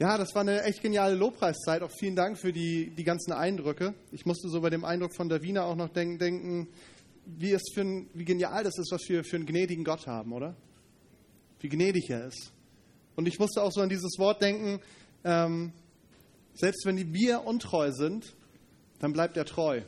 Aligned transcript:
Ja, 0.00 0.16
das 0.16 0.32
war 0.36 0.42
eine 0.42 0.62
echt 0.62 0.80
geniale 0.80 1.16
Lobpreiszeit. 1.16 1.82
Auch 1.82 1.90
vielen 1.90 2.14
Dank 2.14 2.38
für 2.38 2.52
die, 2.52 2.90
die 2.90 3.02
ganzen 3.02 3.32
Eindrücke. 3.32 3.94
Ich 4.12 4.26
musste 4.26 4.48
so 4.48 4.60
bei 4.60 4.70
dem 4.70 4.84
Eindruck 4.84 5.12
von 5.12 5.28
Davina 5.28 5.64
auch 5.64 5.74
noch 5.74 5.88
denken, 5.88 6.18
denken 6.18 6.68
wie, 7.26 7.50
es 7.50 7.62
für 7.74 7.80
ein, 7.80 8.08
wie 8.14 8.24
genial 8.24 8.62
das 8.62 8.78
ist, 8.78 8.92
was 8.92 9.02
wir 9.08 9.24
für 9.24 9.34
einen 9.34 9.46
gnädigen 9.46 9.82
Gott 9.82 10.06
haben, 10.06 10.32
oder? 10.32 10.54
Wie 11.58 11.68
gnädig 11.68 12.10
er 12.10 12.28
ist. 12.28 12.52
Und 13.16 13.26
ich 13.26 13.40
musste 13.40 13.60
auch 13.60 13.72
so 13.72 13.80
an 13.80 13.88
dieses 13.88 14.18
Wort 14.18 14.40
denken, 14.40 14.80
ähm, 15.24 15.72
selbst 16.54 16.86
wenn 16.86 17.12
wir 17.12 17.44
untreu 17.44 17.90
sind, 17.90 18.36
dann 19.00 19.12
bleibt 19.12 19.36
er 19.36 19.46
treu. 19.46 19.82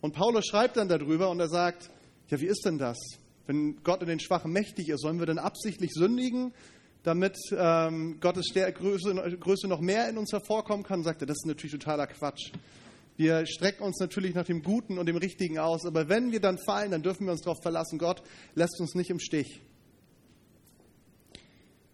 Und 0.00 0.12
Paulus 0.12 0.44
schreibt 0.44 0.76
dann 0.76 0.88
darüber 0.88 1.30
und 1.30 1.38
er 1.38 1.48
sagt, 1.48 1.88
ja, 2.30 2.40
wie 2.40 2.46
ist 2.46 2.64
denn 2.64 2.78
das? 2.78 2.98
Wenn 3.46 3.80
Gott 3.84 4.02
in 4.02 4.08
den 4.08 4.18
Schwachen 4.18 4.50
mächtig 4.50 4.88
ist, 4.88 5.02
sollen 5.02 5.20
wir 5.20 5.26
dann 5.26 5.38
absichtlich 5.38 5.92
sündigen, 5.92 6.52
damit 7.02 7.36
ähm, 7.56 8.18
Gottes 8.20 8.52
Größe, 8.52 9.38
Größe 9.38 9.68
noch 9.68 9.80
mehr 9.80 10.08
in 10.08 10.18
uns 10.18 10.32
hervorkommen 10.32 10.84
kann? 10.84 11.02
Sagt 11.02 11.22
er, 11.22 11.26
das 11.26 11.38
ist 11.38 11.46
natürlich 11.46 11.72
totaler 11.72 12.06
Quatsch. 12.06 12.52
Wir 13.16 13.46
strecken 13.46 13.84
uns 13.84 13.98
natürlich 14.00 14.34
nach 14.34 14.46
dem 14.46 14.62
Guten 14.62 14.98
und 14.98 15.06
dem 15.06 15.16
Richtigen 15.16 15.58
aus, 15.58 15.84
aber 15.84 16.08
wenn 16.08 16.32
wir 16.32 16.40
dann 16.40 16.58
fallen, 16.58 16.90
dann 16.90 17.02
dürfen 17.02 17.26
wir 17.26 17.32
uns 17.32 17.42
darauf 17.42 17.60
verlassen, 17.62 17.98
Gott 17.98 18.22
lässt 18.54 18.80
uns 18.80 18.94
nicht 18.94 19.10
im 19.10 19.20
Stich. 19.20 19.60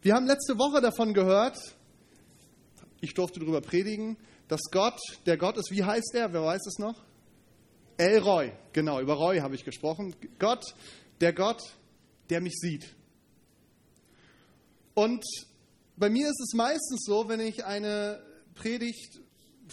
Wir 0.01 0.15
haben 0.15 0.27
letzte 0.27 0.59
Woche 0.59 0.81
davon 0.81 1.13
gehört, 1.13 1.59
ich 3.01 3.15
durfte 3.15 3.41
darüber 3.41 3.61
predigen, 3.61 4.17
dass 4.47 4.61
Gott 4.71 4.99
der 5.27 5.37
Gott 5.37 5.57
ist. 5.57 5.71
Wie 5.71 5.85
heißt 5.85 6.15
er? 6.15 6.33
Wer 6.33 6.43
weiß 6.43 6.67
es 6.67 6.79
noch? 6.79 6.95
El 7.97 8.19
Roy, 8.21 8.53
genau, 8.73 9.01
über 9.01 9.15
Roy 9.15 9.39
habe 9.39 9.57
ich 9.57 9.65
gesprochen. 9.65 10.15
Gott, 10.39 10.65
der 11.21 11.33
Gott, 11.33 11.61
der 12.31 12.41
mich 12.41 12.55
sieht. 12.55 12.95
Und 14.99 15.25
bei 15.97 16.11
mir 16.11 16.29
ist 16.29 16.41
es 16.41 16.55
meistens 16.55 17.05
so, 17.05 17.29
wenn 17.29 17.39
ich 17.39 17.65
eine 17.65 18.21
Predigt 18.57 19.21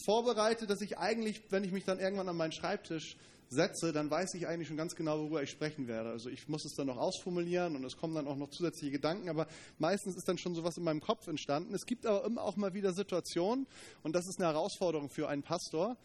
vorbereite, 0.05 0.67
dass 0.67 0.81
ich 0.81 0.99
eigentlich, 0.99 1.41
wenn 1.49 1.63
ich 1.63 1.71
mich 1.71 1.83
dann 1.83 1.99
irgendwann 1.99 2.29
an 2.29 2.37
meinen 2.37 2.51
Schreibtisch 2.51 3.17
setze, 3.49 3.91
dann 3.91 4.11
weiß 4.11 4.35
ich 4.35 4.45
eigentlich 4.45 4.67
schon 4.67 4.77
ganz 4.77 4.93
genau, 4.93 5.17
worüber 5.17 5.41
ich 5.41 5.49
sprechen 5.49 5.87
werde. 5.87 6.11
Also 6.11 6.29
ich 6.29 6.47
muss 6.47 6.63
es 6.63 6.75
dann 6.75 6.85
noch 6.85 6.97
ausformulieren 6.97 7.75
und 7.75 7.83
es 7.85 7.97
kommen 7.97 8.13
dann 8.13 8.27
auch 8.27 8.35
noch 8.35 8.51
zusätzliche 8.51 8.91
Gedanken, 8.91 9.27
aber 9.27 9.47
meistens 9.79 10.15
ist 10.15 10.27
dann 10.27 10.37
schon 10.37 10.53
sowas 10.53 10.77
in 10.77 10.83
meinem 10.83 11.01
Kopf 11.01 11.25
entstanden. 11.25 11.73
Es 11.73 11.87
gibt 11.87 12.05
aber 12.05 12.23
immer 12.23 12.43
auch 12.43 12.55
mal 12.55 12.75
wieder 12.75 12.93
Situationen, 12.93 13.65
und 14.03 14.13
das 14.13 14.27
ist 14.27 14.39
eine 14.39 14.53
Herausforderung 14.53 15.09
für 15.09 15.27
einen 15.27 15.41
Pastor, 15.41 15.97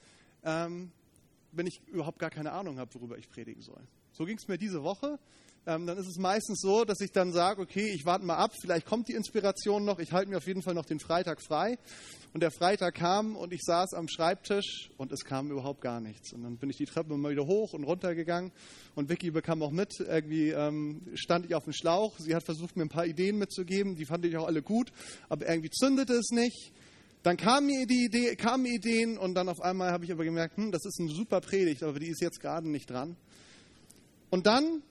ähm, 0.44 0.92
wenn 1.52 1.66
ich 1.66 1.82
überhaupt 1.88 2.20
gar 2.20 2.30
keine 2.30 2.52
Ahnung 2.52 2.78
habe, 2.78 2.94
worüber 2.94 3.18
ich 3.18 3.28
predigen 3.28 3.60
soll. 3.60 3.82
So 4.12 4.24
ging 4.24 4.38
es 4.38 4.48
mir 4.48 4.56
diese 4.56 4.82
Woche. 4.82 5.18
Ähm, 5.66 5.86
dann 5.86 5.98
ist 5.98 6.06
es 6.06 6.16
meistens 6.16 6.60
so, 6.60 6.84
dass 6.84 7.00
ich 7.00 7.12
dann 7.12 7.32
sage, 7.32 7.60
okay, 7.60 7.92
ich 7.94 8.06
warte 8.06 8.24
mal 8.24 8.36
ab, 8.36 8.52
vielleicht 8.60 8.86
kommt 8.86 9.08
die 9.08 9.12
Inspiration 9.12 9.84
noch, 9.84 9.98
ich 9.98 10.12
halte 10.12 10.30
mir 10.30 10.38
auf 10.38 10.46
jeden 10.46 10.62
Fall 10.62 10.74
noch 10.74 10.86
den 10.86 11.00
Freitag 11.00 11.42
frei. 11.42 11.78
Und 12.32 12.42
der 12.42 12.52
Freitag 12.52 12.94
kam 12.94 13.34
und 13.34 13.52
ich 13.52 13.60
saß 13.62 13.92
am 13.94 14.06
Schreibtisch 14.08 14.90
und 14.96 15.10
es 15.10 15.24
kam 15.24 15.50
überhaupt 15.50 15.80
gar 15.80 16.00
nichts. 16.00 16.32
Und 16.32 16.44
dann 16.44 16.58
bin 16.58 16.70
ich 16.70 16.76
die 16.76 16.84
Treppe 16.84 17.16
mal 17.16 17.32
wieder 17.32 17.46
hoch 17.46 17.72
und 17.72 17.82
runter 17.82 18.14
gegangen 18.14 18.52
und 18.94 19.08
Vicky 19.08 19.32
bekam 19.32 19.62
auch 19.62 19.72
mit. 19.72 19.98
Irgendwie 19.98 20.50
ähm, 20.50 21.02
stand 21.14 21.46
ich 21.46 21.54
auf 21.56 21.64
dem 21.64 21.72
Schlauch. 21.72 22.16
Sie 22.18 22.34
hat 22.34 22.44
versucht, 22.44 22.76
mir 22.76 22.84
ein 22.84 22.88
paar 22.88 23.06
Ideen 23.06 23.36
mitzugeben, 23.36 23.96
die 23.96 24.06
fand 24.06 24.24
ich 24.24 24.36
auch 24.36 24.46
alle 24.46 24.62
gut, 24.62 24.92
aber 25.28 25.48
irgendwie 25.48 25.70
zündete 25.70 26.14
es 26.14 26.30
nicht. 26.30 26.72
Dann 27.22 27.36
kamen 27.36 27.66
mir, 27.66 27.86
die 27.86 28.04
Idee, 28.06 28.36
kamen 28.36 28.64
Ideen 28.64 29.18
und 29.18 29.34
dann 29.34 29.48
auf 29.48 29.60
einmal 29.60 29.90
habe 29.90 30.04
ich 30.04 30.12
aber 30.12 30.24
gemerkt, 30.24 30.56
hm, 30.56 30.70
das 30.70 30.86
ist 30.86 31.00
eine 31.00 31.10
super 31.10 31.40
Predigt, 31.40 31.82
aber 31.82 31.98
die 31.98 32.08
ist 32.08 32.22
jetzt 32.22 32.40
gerade 32.40 32.68
nicht 32.68 32.88
dran. 32.88 33.16
Und 34.30 34.46
dann 34.46 34.82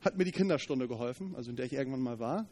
hat 0.00 0.16
mir 0.16 0.24
die 0.24 0.32
Kinderstunde 0.32 0.88
geholfen, 0.88 1.34
also 1.36 1.50
in 1.50 1.56
der 1.56 1.66
ich 1.66 1.72
irgendwann 1.72 2.00
mal 2.00 2.18
war. 2.18 2.48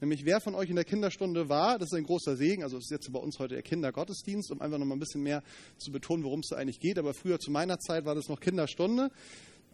Nämlich, 0.00 0.24
wer 0.24 0.40
von 0.40 0.56
euch 0.56 0.68
in 0.68 0.74
der 0.74 0.84
Kinderstunde 0.84 1.48
war, 1.48 1.78
das 1.78 1.92
ist 1.92 1.96
ein 1.96 2.04
großer 2.04 2.36
Segen. 2.36 2.64
Also, 2.64 2.76
es 2.76 2.86
ist 2.86 2.90
jetzt 2.90 3.12
bei 3.12 3.20
uns 3.20 3.38
heute 3.38 3.54
der 3.54 3.62
Kindergottesdienst, 3.62 4.50
um 4.50 4.60
einfach 4.60 4.78
noch 4.78 4.86
mal 4.86 4.96
ein 4.96 5.00
bisschen 5.00 5.22
mehr 5.22 5.44
zu 5.78 5.92
betonen, 5.92 6.24
worum 6.24 6.40
es 6.40 6.48
da 6.48 6.56
eigentlich 6.56 6.80
geht. 6.80 6.98
Aber 6.98 7.14
früher 7.14 7.38
zu 7.38 7.52
meiner 7.52 7.78
Zeit 7.78 8.04
war 8.04 8.16
das 8.16 8.28
noch 8.28 8.40
Kinderstunde. 8.40 9.10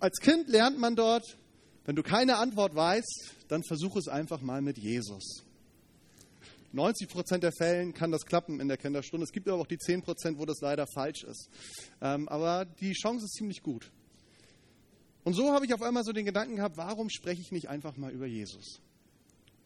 Als 0.00 0.18
Kind 0.20 0.48
lernt 0.48 0.78
man 0.78 0.96
dort, 0.96 1.38
wenn 1.86 1.96
du 1.96 2.02
keine 2.02 2.36
Antwort 2.36 2.74
weißt, 2.74 3.36
dann 3.48 3.62
versuch 3.64 3.96
es 3.96 4.08
einfach 4.08 4.42
mal 4.42 4.60
mit 4.60 4.76
Jesus. 4.76 5.44
90 6.72 7.08
Prozent 7.08 7.42
der 7.42 7.52
Fällen 7.52 7.94
kann 7.94 8.10
das 8.10 8.26
klappen 8.26 8.60
in 8.60 8.68
der 8.68 8.76
Kinderstunde. 8.76 9.24
Es 9.24 9.32
gibt 9.32 9.48
aber 9.48 9.62
auch 9.62 9.66
die 9.66 9.78
10 9.78 10.02
Prozent, 10.02 10.38
wo 10.38 10.44
das 10.44 10.60
leider 10.60 10.86
falsch 10.86 11.24
ist. 11.24 11.48
Ähm, 12.02 12.28
aber 12.28 12.66
die 12.66 12.92
Chance 12.92 13.24
ist 13.24 13.32
ziemlich 13.32 13.62
gut. 13.62 13.90
Und 15.28 15.34
so 15.34 15.52
habe 15.52 15.66
ich 15.66 15.74
auf 15.74 15.82
einmal 15.82 16.04
so 16.04 16.12
den 16.12 16.24
Gedanken 16.24 16.56
gehabt, 16.56 16.78
warum 16.78 17.10
spreche 17.10 17.42
ich 17.42 17.52
nicht 17.52 17.68
einfach 17.68 17.98
mal 17.98 18.10
über 18.10 18.24
Jesus? 18.24 18.80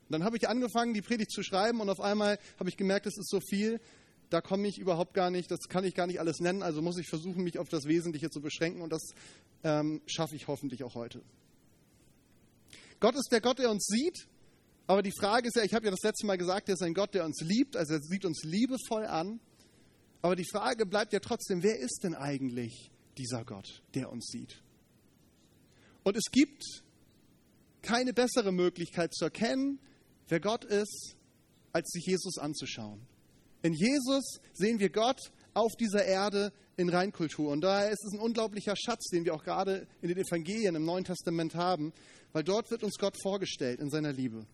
Und 0.09 0.13
dann 0.13 0.25
habe 0.25 0.37
ich 0.37 0.49
angefangen, 0.49 0.93
die 0.93 1.03
Predigt 1.03 1.31
zu 1.31 1.45
schreiben 1.45 1.81
und 1.81 1.89
auf 1.89 2.01
einmal 2.01 2.41
habe 2.59 2.69
ich 2.69 2.77
gemerkt, 2.77 3.07
es 3.07 3.17
ist 3.17 3.31
so 3.31 3.39
viel, 3.39 3.81
da 4.29 4.41
komme 4.41 4.67
ich 4.67 4.79
überhaupt 4.79 5.15
gar 5.15 5.31
nicht, 5.31 5.53
das 5.53 5.61
kann 5.69 5.85
ich 5.85 5.95
gar 5.95 6.09
nicht 6.09 6.19
alles 6.19 6.41
nennen, 6.41 6.65
also 6.65 6.83
muss 6.83 6.99
ich 6.99 7.07
versuchen, 7.07 7.45
mich 7.45 7.61
auf 7.61 7.69
das 7.69 7.85
Wesentliche 7.85 8.29
zu 8.29 8.41
beschränken 8.41 8.83
und 8.83 8.91
das 8.91 9.13
ähm, 9.63 10.03
schaffe 10.07 10.35
ich 10.35 10.49
hoffentlich 10.49 10.83
auch 10.83 10.97
heute. 10.97 11.23
Gott 12.99 13.15
ist 13.15 13.29
der 13.31 13.41
Gott, 13.41 13.61
der 13.61 13.71
uns 13.71 13.87
sieht 13.87 14.27
aber 14.89 15.03
die 15.03 15.13
Frage 15.13 15.47
ist 15.47 15.55
ja, 15.55 15.63
ich 15.63 15.75
habe 15.75 15.85
ja 15.85 15.93
das 15.93 16.03
letzte 16.03 16.27
Mal 16.27 16.39
gesagt, 16.39 16.69
er 16.69 16.75
ist 16.75 16.83
ein 16.83 16.93
Gott, 16.93 17.15
der 17.15 17.25
uns 17.25 17.41
liebt, 17.41 17.77
also 17.77 17.95
er 17.95 18.03
sieht 18.03 18.25
uns 18.25 18.43
liebevoll 18.43 19.07
an. 19.07 19.39
Aber 20.23 20.35
die 20.35 20.45
Frage 20.45 20.87
bleibt 20.87 21.13
ja 21.13 21.21
trotzdem, 21.21 21.63
wer 21.63 21.79
ist 21.79 22.01
denn 22.03 22.17
eigentlich 22.17 22.91
dieser 23.17 23.45
Gott, 23.45 23.83
der 23.95 24.11
uns 24.11 24.27
sieht? 24.27 24.61
Und 26.05 26.17
es 26.17 26.31
gibt 26.31 26.63
keine 27.83 28.13
bessere 28.13 28.53
Möglichkeit 28.53 29.13
zu 29.15 29.25
erkennen, 29.25 29.79
wer 30.29 30.41
Gott 30.41 30.65
ist, 30.65 31.17
als 31.73 31.91
sich 31.91 32.07
Jesus 32.07 32.39
anzuschauen. 32.39 33.01
In 33.63 33.73
Jesus 33.73 34.41
sehen 34.53 34.79
wir 34.79 34.91
Gott 34.91 35.21
auf 35.55 35.75
dieser 35.77 36.05
Erde 36.05 36.53
in 36.77 36.89
Reinkultur. 36.89 37.51
Und 37.51 37.61
daher 37.61 37.91
ist 37.91 38.05
es 38.05 38.13
ein 38.13 38.21
unglaublicher 38.21 38.75
Schatz, 38.77 39.09
den 39.13 39.25
wir 39.25 39.35
auch 39.35 39.45
gerade 39.45 39.87
in 40.01 40.09
den 40.09 40.19
Evangelien 40.19 40.75
im 40.75 40.85
Neuen 40.85 41.05
Testament 41.05 41.55
haben, 41.55 41.93
weil 42.33 42.45
dort 42.45 42.71
wird 42.71 42.83
uns 42.83 42.97
Gott 42.99 43.17
vorgestellt 43.23 43.81
in 43.81 43.91
seiner 43.91 44.13
Liebe. 44.13 44.47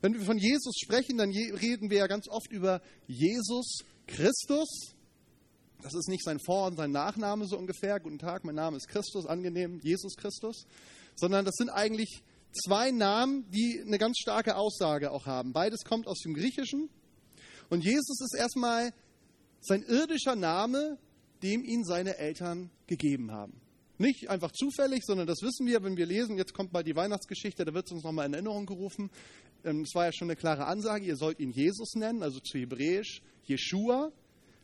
Wenn 0.00 0.14
wir 0.14 0.20
von 0.22 0.38
Jesus 0.38 0.76
sprechen, 0.78 1.18
dann 1.18 1.30
reden 1.30 1.90
wir 1.90 1.98
ja 1.98 2.06
ganz 2.06 2.28
oft 2.28 2.52
über 2.52 2.80
Jesus 3.06 3.80
Christus. 4.06 4.94
Das 5.82 5.94
ist 5.94 6.08
nicht 6.08 6.24
sein 6.24 6.40
Vor- 6.40 6.66
und 6.66 6.76
sein 6.76 6.90
Nachname 6.90 7.46
so 7.46 7.56
ungefähr. 7.56 8.00
Guten 8.00 8.18
Tag, 8.18 8.44
mein 8.44 8.56
Name 8.56 8.76
ist 8.76 8.88
Christus, 8.88 9.26
angenehm, 9.26 9.78
Jesus 9.82 10.16
Christus. 10.16 10.66
Sondern 11.14 11.44
das 11.44 11.54
sind 11.56 11.70
eigentlich 11.70 12.22
zwei 12.52 12.90
Namen, 12.90 13.48
die 13.50 13.82
eine 13.86 13.98
ganz 13.98 14.18
starke 14.18 14.56
Aussage 14.56 15.12
auch 15.12 15.26
haben. 15.26 15.52
Beides 15.52 15.84
kommt 15.84 16.08
aus 16.08 16.18
dem 16.20 16.34
Griechischen. 16.34 16.90
Und 17.70 17.84
Jesus 17.84 18.20
ist 18.20 18.34
erstmal 18.36 18.92
sein 19.60 19.82
irdischer 19.82 20.34
Name, 20.34 20.98
dem 21.42 21.64
ihn 21.64 21.84
seine 21.84 22.16
Eltern 22.18 22.70
gegeben 22.86 23.30
haben. 23.30 23.60
Nicht 23.98 24.30
einfach 24.30 24.52
zufällig, 24.52 25.04
sondern 25.04 25.26
das 25.26 25.42
wissen 25.42 25.66
wir, 25.66 25.82
wenn 25.82 25.96
wir 25.96 26.06
lesen, 26.06 26.38
jetzt 26.38 26.54
kommt 26.54 26.72
bald 26.72 26.86
die 26.86 26.96
Weihnachtsgeschichte, 26.96 27.64
da 27.64 27.74
wird 27.74 27.86
es 27.86 27.92
uns 27.92 28.04
nochmal 28.04 28.26
in 28.26 28.32
Erinnerung 28.32 28.64
gerufen. 28.66 29.10
Ähm, 29.64 29.82
es 29.82 29.94
war 29.94 30.06
ja 30.06 30.12
schon 30.12 30.28
eine 30.28 30.36
klare 30.36 30.66
Ansage, 30.66 31.04
ihr 31.04 31.16
sollt 31.16 31.40
ihn 31.40 31.50
Jesus 31.50 31.94
nennen, 31.94 32.22
also 32.22 32.38
zu 32.40 32.58
Hebräisch 32.58 33.22
Jeshua. 33.44 34.12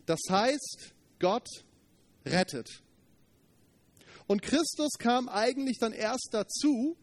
Das 0.07 0.21
heißt, 0.31 0.94
Gott 1.19 1.49
rettet. 2.25 2.83
Und 4.27 4.43
Christus 4.43 4.93
kam 4.99 5.29
eigentlich 5.29 5.79
dann 5.79 5.93
erst 5.93 6.29
dazu, 6.33 6.97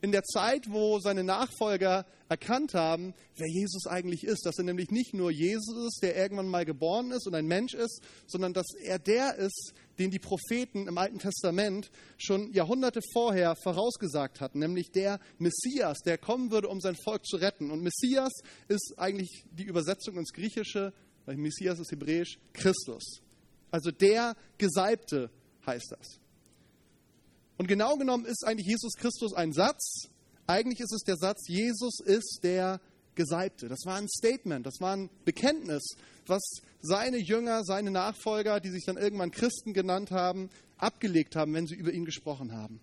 in 0.00 0.12
der 0.12 0.22
Zeit, 0.22 0.70
wo 0.70 1.00
seine 1.00 1.24
Nachfolger 1.24 2.06
erkannt 2.28 2.74
haben, 2.74 3.14
wer 3.36 3.48
Jesus 3.48 3.86
eigentlich 3.86 4.22
ist, 4.22 4.44
dass 4.46 4.58
er 4.58 4.64
nämlich 4.64 4.90
nicht 4.90 5.14
nur 5.14 5.30
Jesus 5.30 5.86
ist, 5.86 6.00
der 6.02 6.16
irgendwann 6.16 6.46
mal 6.46 6.64
geboren 6.64 7.10
ist 7.10 7.26
und 7.26 7.34
ein 7.34 7.46
Mensch 7.46 7.74
ist, 7.74 8.00
sondern 8.26 8.52
dass 8.52 8.66
er 8.80 8.98
der 8.98 9.36
ist, 9.36 9.72
den 9.98 10.10
die 10.10 10.18
Propheten 10.18 10.86
im 10.86 10.98
Alten 10.98 11.18
Testament 11.18 11.90
schon 12.16 12.52
Jahrhunderte 12.52 13.00
vorher 13.12 13.56
vorausgesagt 13.56 14.40
hatten, 14.40 14.60
nämlich 14.60 14.92
der 14.92 15.18
Messias, 15.38 15.98
der 16.04 16.18
kommen 16.18 16.50
würde, 16.52 16.68
um 16.68 16.80
sein 16.80 16.96
Volk 17.02 17.26
zu 17.26 17.36
retten. 17.36 17.70
Und 17.70 17.82
Messias 17.82 18.32
ist 18.68 18.94
eigentlich 18.98 19.44
die 19.50 19.64
Übersetzung 19.64 20.16
ins 20.16 20.32
Griechische, 20.32 20.92
weil 21.28 21.36
Messias 21.36 21.78
ist 21.78 21.92
hebräisch, 21.92 22.38
Christus. 22.54 23.20
Also 23.70 23.90
der 23.90 24.34
Gesalbte 24.56 25.28
heißt 25.66 25.92
das. 25.92 26.18
Und 27.58 27.66
genau 27.66 27.98
genommen 27.98 28.24
ist 28.24 28.46
eigentlich 28.46 28.66
Jesus 28.66 28.94
Christus 28.94 29.34
ein 29.34 29.52
Satz. 29.52 30.08
Eigentlich 30.46 30.80
ist 30.80 30.94
es 30.94 31.02
der 31.02 31.18
Satz, 31.18 31.46
Jesus 31.46 32.00
ist 32.00 32.40
der 32.44 32.80
Gesalbte. 33.14 33.68
Das 33.68 33.80
war 33.84 33.96
ein 33.96 34.08
Statement, 34.08 34.64
das 34.64 34.80
war 34.80 34.96
ein 34.96 35.10
Bekenntnis, 35.26 35.96
was 36.26 36.42
seine 36.80 37.18
Jünger, 37.18 37.62
seine 37.62 37.90
Nachfolger, 37.90 38.58
die 38.58 38.70
sich 38.70 38.86
dann 38.86 38.96
irgendwann 38.96 39.30
Christen 39.30 39.74
genannt 39.74 40.10
haben, 40.10 40.48
abgelegt 40.78 41.36
haben, 41.36 41.52
wenn 41.52 41.66
sie 41.66 41.74
über 41.74 41.92
ihn 41.92 42.06
gesprochen 42.06 42.52
haben. 42.52 42.80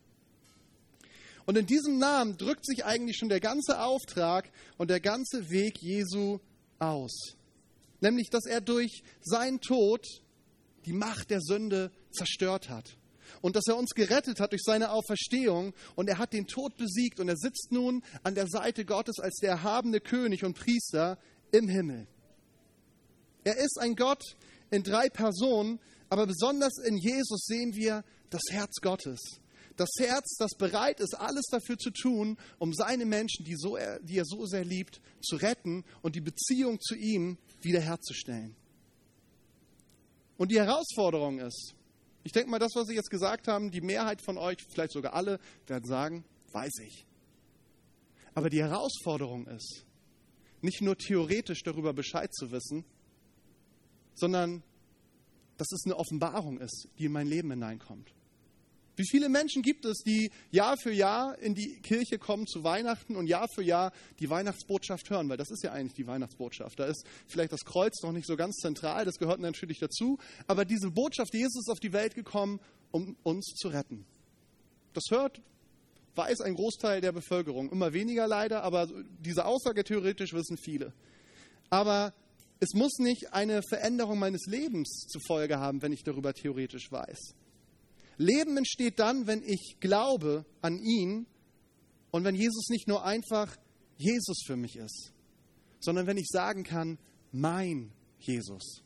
Und 1.48 1.57
in 1.57 1.65
diesem 1.65 1.98
Namen 1.98 2.38
drückt 2.38 2.68
sich 2.68 2.86
eigentlich 2.86 3.18
schon 3.18 3.30
der 3.30 3.39
ganze 3.39 3.81
Auftrag 3.81 4.51
und 4.77 4.91
der 4.91 5.00
ganze 5.00 5.50
Weg 5.50 5.81
Jesu 5.81 6.39
aus. 6.77 7.36
Nämlich, 8.01 8.30
dass 8.30 8.45
er 8.45 8.62
durch 8.62 9.03
seinen 9.21 9.62
Tod 9.62 10.06
die 10.86 10.94
Macht 10.94 11.30
der 11.30 11.42
Sünde 11.42 11.92
zerstört 12.12 12.69
hat 12.69 12.97
und 13.42 13.56
dass 13.56 13.68
er 13.68 13.77
uns 13.77 13.92
gerettet 13.92 14.39
hat 14.39 14.51
durch 14.51 14.63
seine 14.63 14.92
Auferstehung 14.92 15.74
und 15.95 16.07
er 16.07 16.18
hat 16.18 16.33
den 16.33 16.47
Tod 16.47 16.77
besiegt 16.77 17.19
und 17.19 17.27
er 17.30 17.38
sitzt 17.38 17.71
nun 17.71 18.03
an 18.24 18.36
der 18.36 18.47
Seite 18.47 18.86
Gottes 18.86 19.19
als 19.19 19.36
der 19.38 19.51
erhabene 19.51 20.00
König 20.00 20.44
und 20.44 20.57
Priester 20.57 21.18
im 21.51 21.68
Himmel. 21.68 22.07
Er 23.44 23.57
ist 23.57 23.80
ein 23.80 23.95
Gott 23.95 24.24
in 24.71 24.83
drei 24.83 25.09
Personen, 25.09 25.80
aber 26.09 26.27
besonders 26.27 26.77
in 26.80 26.98
Jesus 26.98 27.45
sehen 27.45 27.75
wir 27.75 28.03
das 28.30 28.41
Herz 28.51 28.75
Gottes. 28.81 29.19
Das 29.77 29.89
Herz, 30.00 30.38
das 30.38 30.51
bereit 30.57 31.00
ist, 31.00 31.15
alles 31.15 31.45
dafür 31.51 31.77
zu 31.77 31.91
tun, 31.91 32.38
um 32.59 32.74
seine 32.74 33.06
Menschen, 33.06 33.44
die, 33.44 33.56
so, 33.57 33.77
die 34.03 34.18
er 34.18 34.25
so 34.25 34.45
sehr 34.45 34.63
liebt, 34.63 35.01
zu 35.21 35.36
retten 35.36 35.83
und 36.01 36.15
die 36.15 36.21
Beziehung 36.21 36.80
zu 36.80 36.95
ihm 36.95 37.38
wiederherzustellen. 37.65 38.56
Und 40.38 40.51
die 40.51 40.59
Herausforderung 40.59 41.39
ist, 41.39 41.75
ich 42.23 42.31
denke 42.31 42.50
mal, 42.50 42.59
das, 42.59 42.75
was 42.75 42.89
ich 42.89 42.95
jetzt 42.95 43.09
gesagt 43.09 43.47
habe, 43.47 43.69
die 43.69 43.81
Mehrheit 43.81 44.21
von 44.21 44.38
euch, 44.38 44.57
vielleicht 44.69 44.94
sogar 44.94 45.13
alle, 45.13 45.39
werden 45.67 45.85
sagen, 45.85 46.25
weiß 46.51 46.79
ich. 46.85 47.06
Aber 48.33 48.50
die 48.50 48.62
Herausforderung 48.62 49.47
ist, 49.47 49.85
nicht 50.62 50.81
nur 50.81 50.97
theoretisch 50.97 51.63
darüber 51.63 51.94
Bescheid 51.94 52.33
zu 52.33 52.51
wissen, 52.51 52.83
sondern 54.15 54.63
dass 55.57 55.71
es 55.71 55.85
eine 55.85 55.95
Offenbarung 55.95 56.59
ist, 56.59 56.89
die 56.97 57.06
in 57.06 57.12
mein 57.12 57.27
Leben 57.27 57.51
hineinkommt. 57.51 58.13
Wie 58.95 59.06
viele 59.06 59.27
Menschen 59.27 59.62
gibt 59.62 59.86
es, 59.86 60.03
die 60.03 60.31
Jahr 60.51 60.77
für 60.77 60.92
Jahr 60.92 61.38
in 61.39 61.53
die 61.53 61.80
Kirche 61.81 62.18
kommen 62.18 62.47
zu 62.47 62.63
Weihnachten 62.63 63.15
und 63.15 63.27
Jahr 63.27 63.47
für 63.53 63.62
Jahr 63.62 63.92
die 64.19 64.30
Weihnachtsbotschaft 64.30 65.09
hören? 65.09 65.27
Weil 65.27 65.38
das 65.38 65.51
ist 65.51 65.63
ja 65.63 65.71
eigentlich 65.71 65.95
die 65.95 66.07
Weihnachtsbotschaft. 66.07 66.80
Da 66.80 66.86
ist 66.86 67.06
vielleicht 67.27 67.51
das 67.51 67.65
Kreuz 67.65 68.01
noch 68.03 68.13
nicht 68.13 68.25
so 68.25 68.38
ganz 68.38 68.56
zentral, 68.57 69.03
das 69.06 69.18
gehört 69.18 69.39
natürlich 69.39 69.80
dazu. 69.80 70.18
Aber 70.47 70.63
diese 70.63 70.92
Botschaft, 70.92 71.33
Jesus 71.33 71.68
ist 71.68 71.71
auf 71.71 71.80
die 71.80 71.94
Welt 71.94 72.15
gekommen, 72.15 72.59
um 72.92 73.18
uns 73.24 73.53
zu 73.56 73.68
retten. 73.68 74.06
Das 74.94 75.03
hört, 75.09 75.41
weiß 76.15 76.39
ein 76.41 76.56
Großteil 76.56 77.01
der 77.01 77.12
Bevölkerung. 77.12 77.69
Immer 77.69 77.91
weniger 77.91 78.27
leider, 78.27 78.63
aber 78.63 78.88
diese 79.19 79.45
Aussage 79.45 79.83
theoretisch 79.83 80.33
wissen 80.33 80.57
viele. 80.57 80.94
Aber 81.69 82.13
es 82.62 82.74
muss 82.74 83.00
nicht 83.00 83.33
eine 83.33 83.62
Veränderung 83.68 84.19
meines 84.19 84.45
Lebens 84.45 85.07
zur 85.09 85.21
Folge 85.27 85.59
haben, 85.59 85.81
wenn 85.81 85.91
ich 85.91 86.03
darüber 86.03 86.33
theoretisch 86.33 86.89
weiß. 86.89 87.36
Leben 88.17 88.57
entsteht 88.57 89.00
dann, 89.00 89.27
wenn 89.27 89.44
ich 89.44 89.77
glaube 89.79 90.45
an 90.62 90.79
ihn 90.79 91.25
und 92.12 92.23
wenn 92.23 92.35
Jesus 92.35 92.69
nicht 92.69 92.88
nur 92.88 93.03
einfach 93.03 93.56
Jesus 93.97 94.44
für 94.45 94.56
mich 94.56 94.77
ist, 94.77 95.12
sondern 95.79 96.07
wenn 96.07 96.17
ich 96.17 96.27
sagen 96.27 96.63
kann, 96.63 96.97
mein 97.31 97.91
Jesus. 98.19 98.81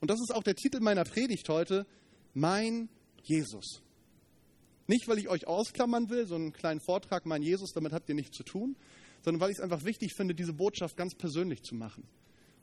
Und 0.00 0.10
das 0.10 0.20
ist 0.20 0.34
auch 0.34 0.42
der 0.42 0.56
Titel 0.56 0.80
meiner 0.80 1.04
Predigt 1.04 1.48
heute, 1.48 1.86
mein 2.34 2.88
Jesus. 3.22 3.82
Nicht, 4.86 5.08
weil 5.08 5.18
ich 5.18 5.28
euch 5.28 5.46
ausklammern 5.46 6.10
will, 6.10 6.26
so 6.26 6.34
einen 6.34 6.52
kleinen 6.52 6.80
Vortrag, 6.80 7.24
mein 7.24 7.42
Jesus, 7.42 7.72
damit 7.72 7.92
habt 7.92 8.08
ihr 8.08 8.14
nichts 8.14 8.36
zu 8.36 8.42
tun, 8.42 8.76
sondern 9.22 9.40
weil 9.40 9.50
ich 9.50 9.58
es 9.58 9.62
einfach 9.62 9.84
wichtig 9.84 10.14
finde, 10.14 10.34
diese 10.34 10.52
Botschaft 10.52 10.96
ganz 10.96 11.14
persönlich 11.14 11.62
zu 11.62 11.74
machen. 11.74 12.04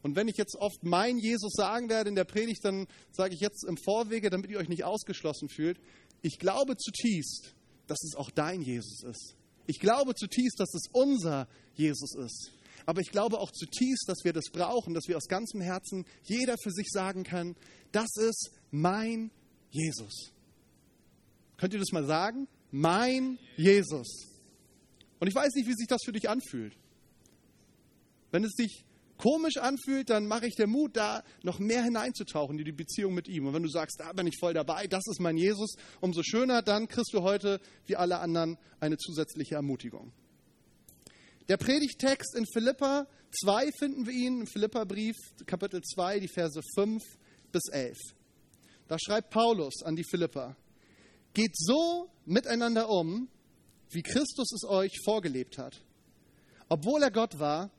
Und 0.01 0.15
wenn 0.15 0.27
ich 0.27 0.37
jetzt 0.37 0.55
oft 0.55 0.83
mein 0.83 1.17
Jesus 1.17 1.53
sagen 1.53 1.89
werde 1.89 2.09
in 2.09 2.15
der 2.15 2.23
Predigt, 2.23 2.63
dann 2.63 2.87
sage 3.11 3.33
ich 3.33 3.41
jetzt 3.41 3.65
im 3.65 3.77
Vorwege, 3.77 4.29
damit 4.29 4.49
ihr 4.49 4.57
euch 4.57 4.69
nicht 4.69 4.83
ausgeschlossen 4.83 5.49
fühlt, 5.49 5.79
ich 6.21 6.39
glaube 6.39 6.77
zutiefst, 6.77 7.53
dass 7.87 8.03
es 8.03 8.15
auch 8.15 8.31
dein 8.31 8.61
Jesus 8.61 9.03
ist. 9.03 9.35
Ich 9.67 9.79
glaube 9.79 10.15
zutiefst, 10.15 10.59
dass 10.59 10.73
es 10.73 10.85
unser 10.91 11.47
Jesus 11.75 12.15
ist. 12.15 12.51
Aber 12.85 13.01
ich 13.01 13.11
glaube 13.11 13.39
auch 13.39 13.51
zutiefst, 13.51 14.07
dass 14.07 14.23
wir 14.23 14.33
das 14.33 14.45
brauchen, 14.51 14.93
dass 14.93 15.07
wir 15.07 15.17
aus 15.17 15.27
ganzem 15.27 15.61
Herzen 15.61 16.05
jeder 16.23 16.55
für 16.57 16.71
sich 16.71 16.89
sagen 16.89 17.23
kann, 17.23 17.55
das 17.91 18.09
ist 18.15 18.51
mein 18.71 19.31
Jesus. 19.69 20.31
Könnt 21.57 21.73
ihr 21.73 21.79
das 21.79 21.91
mal 21.91 22.05
sagen? 22.05 22.47
Mein 22.71 23.37
Jesus. 23.57 24.27
Und 25.19 25.27
ich 25.27 25.35
weiß 25.35 25.53
nicht, 25.55 25.67
wie 25.67 25.75
sich 25.75 25.87
das 25.87 26.01
für 26.03 26.13
dich 26.13 26.29
anfühlt. 26.29 26.75
Wenn 28.31 28.43
es 28.43 28.53
dich 28.53 28.85
komisch 29.19 29.57
anfühlt, 29.57 30.09
dann 30.09 30.25
mache 30.25 30.47
ich 30.47 30.55
dir 30.55 30.65
Mut, 30.65 30.97
da 30.97 31.23
noch 31.43 31.59
mehr 31.59 31.83
hineinzutauchen 31.83 32.57
in 32.57 32.65
die 32.65 32.71
Beziehung 32.71 33.13
mit 33.13 33.27
ihm. 33.27 33.45
Und 33.45 33.53
wenn 33.53 33.63
du 33.63 33.69
sagst, 33.69 33.99
da 33.99 34.11
bin 34.13 34.25
ich 34.25 34.37
voll 34.39 34.53
dabei, 34.53 34.87
das 34.87 35.03
ist 35.07 35.19
mein 35.19 35.37
Jesus, 35.37 35.75
umso 35.99 36.23
schöner, 36.23 36.63
dann 36.63 36.87
kriegst 36.87 37.13
du 37.13 37.21
heute, 37.21 37.59
wie 37.85 37.97
alle 37.97 38.19
anderen, 38.19 38.57
eine 38.79 38.97
zusätzliche 38.97 39.55
Ermutigung. 39.55 40.11
Der 41.49 41.57
Predigtext 41.57 42.35
in 42.35 42.45
Philippa 42.51 43.07
2 43.43 43.71
finden 43.77 44.07
wir 44.07 44.13
ihn, 44.13 44.41
im 44.41 44.47
Philippa-Brief, 44.47 45.15
Kapitel 45.45 45.81
2, 45.81 46.21
die 46.21 46.27
Verse 46.27 46.61
5 46.75 47.03
bis 47.51 47.63
11. 47.71 47.97
Da 48.87 48.97
schreibt 48.97 49.31
Paulus 49.31 49.83
an 49.83 49.95
die 49.95 50.03
Philippa, 50.03 50.55
geht 51.33 51.55
so 51.55 52.09
miteinander 52.25 52.89
um, 52.89 53.27
wie 53.89 54.01
Christus 54.01 54.51
es 54.53 54.63
euch 54.67 54.93
vorgelebt 55.03 55.57
hat. 55.57 55.81
Obwohl 56.69 57.03
er 57.03 57.11
Gott 57.11 57.39
war, 57.39 57.71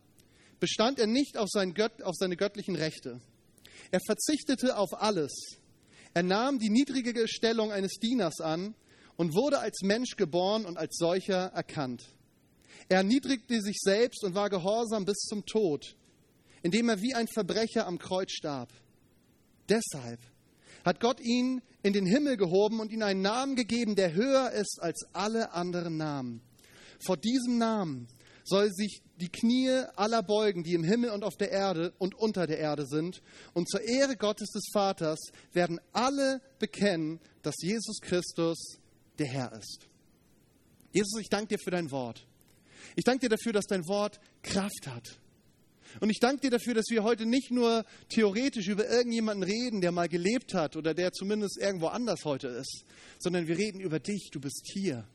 bestand 0.61 0.99
er 0.99 1.07
nicht 1.07 1.37
auf, 1.37 1.49
Gött, 1.75 2.03
auf 2.03 2.15
seine 2.17 2.37
göttlichen 2.37 2.77
Rechte. 2.77 3.21
Er 3.91 4.01
verzichtete 4.07 4.77
auf 4.77 4.91
alles. 5.01 5.33
Er 6.15 6.23
nahm 6.23 6.59
die 6.59 6.71
niedrige 6.71 7.27
Stellung 7.27 7.73
eines 7.73 7.95
Dieners 7.95 8.41
an 8.41 8.75
und 9.17 9.35
wurde 9.35 9.59
als 9.59 9.81
Mensch 9.83 10.17
geboren 10.17 10.65
und 10.65 10.77
als 10.77 10.97
solcher 10.97 11.53
erkannt. 11.53 12.05
Er 12.89 12.99
erniedrigte 12.99 13.61
sich 13.61 13.79
selbst 13.81 14.25
und 14.25 14.35
war 14.35 14.51
gehorsam 14.51 15.05
bis 15.05 15.19
zum 15.19 15.45
Tod, 15.47 15.97
indem 16.63 16.89
er 16.89 17.01
wie 17.01 17.15
ein 17.15 17.29
Verbrecher 17.29 17.87
am 17.87 17.99
Kreuz 17.99 18.33
starb. 18.33 18.71
Deshalb 19.69 20.21
hat 20.85 21.01
Gott 21.01 21.21
ihn 21.21 21.63
in 21.83 21.93
den 21.93 22.07
Himmel 22.07 22.37
gehoben 22.37 22.81
und 22.81 22.93
ihm 22.93 23.03
einen 23.03 23.23
Namen 23.23 23.57
gegeben, 23.57 23.95
der 23.95 24.15
höher 24.15 24.51
ist 24.53 24.79
als 24.81 25.07
alle 25.13 25.53
anderen 25.53 25.97
Namen. 25.97 26.43
Vor 27.05 27.17
diesem 27.17 27.59
Namen 27.59 28.09
soll 28.51 28.73
sich 28.73 29.01
die 29.21 29.29
Knie 29.29 29.71
aller 29.95 30.25
beugen, 30.25 30.65
die 30.65 30.75
im 30.75 30.83
Himmel 30.83 31.11
und 31.11 31.23
auf 31.23 31.37
der 31.37 31.53
Erde 31.53 31.93
und 31.99 32.17
unter 32.17 32.49
der 32.49 32.59
Erde 32.59 32.85
sind. 32.85 33.23
Und 33.55 33.71
zur 33.71 33.81
Ehre 33.81 34.17
Gottes 34.17 34.51
des 34.51 34.65
Vaters 34.73 35.21
werden 35.53 35.81
alle 35.93 36.41
bekennen, 36.59 37.21
dass 37.43 37.55
Jesus 37.61 38.01
Christus 38.01 38.59
der 39.19 39.29
Herr 39.29 39.53
ist. 39.53 39.87
Jesus, 40.93 41.21
ich 41.21 41.29
danke 41.29 41.55
dir 41.55 41.59
für 41.63 41.71
dein 41.71 41.93
Wort. 41.93 42.27
Ich 42.97 43.05
danke 43.05 43.29
dir 43.29 43.37
dafür, 43.37 43.53
dass 43.53 43.67
dein 43.67 43.87
Wort 43.87 44.19
Kraft 44.43 44.89
hat. 44.89 45.21
Und 46.01 46.11
ich 46.11 46.19
danke 46.19 46.43
dir 46.43 46.51
dafür, 46.51 46.75
dass 46.75 46.87
wir 46.89 47.05
heute 47.05 47.27
nicht 47.27 47.53
nur 47.53 47.85
theoretisch 48.09 48.67
über 48.67 48.89
irgendjemanden 48.89 49.45
reden, 49.45 49.81
der 49.81 49.93
mal 49.93 50.09
gelebt 50.09 50.55
hat 50.55 50.77
oder 50.77 50.93
der 50.93 51.13
zumindest 51.13 51.57
irgendwo 51.59 51.87
anders 51.87 52.25
heute 52.25 52.49
ist, 52.49 52.85
sondern 53.21 53.47
wir 53.47 53.59
reden 53.59 53.81
über 53.81 54.01
dich. 54.01 54.31
Du 54.33 54.41
bist 54.41 54.69
hier. 54.73 55.07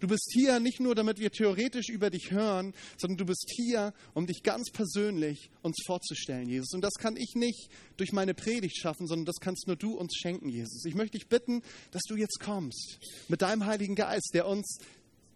Du 0.00 0.08
bist 0.08 0.30
hier 0.32 0.60
nicht 0.60 0.80
nur, 0.80 0.94
damit 0.94 1.18
wir 1.18 1.30
theoretisch 1.30 1.88
über 1.88 2.10
dich 2.10 2.30
hören, 2.30 2.74
sondern 2.98 3.18
du 3.18 3.26
bist 3.26 3.50
hier, 3.54 3.92
um 4.14 4.26
dich 4.26 4.42
ganz 4.42 4.70
persönlich 4.70 5.50
uns 5.62 5.76
vorzustellen, 5.86 6.48
Jesus. 6.48 6.72
Und 6.74 6.82
das 6.82 6.94
kann 6.94 7.16
ich 7.16 7.34
nicht 7.34 7.68
durch 7.96 8.12
meine 8.12 8.34
Predigt 8.34 8.76
schaffen, 8.78 9.06
sondern 9.06 9.26
das 9.26 9.36
kannst 9.40 9.66
nur 9.66 9.76
du 9.76 9.94
uns 9.94 10.14
schenken, 10.16 10.48
Jesus. 10.48 10.84
Ich 10.84 10.94
möchte 10.94 11.18
dich 11.18 11.28
bitten, 11.28 11.62
dass 11.90 12.02
du 12.08 12.16
jetzt 12.16 12.40
kommst 12.40 12.98
mit 13.28 13.42
deinem 13.42 13.66
Heiligen 13.66 13.94
Geist, 13.94 14.30
der 14.34 14.46
uns 14.46 14.78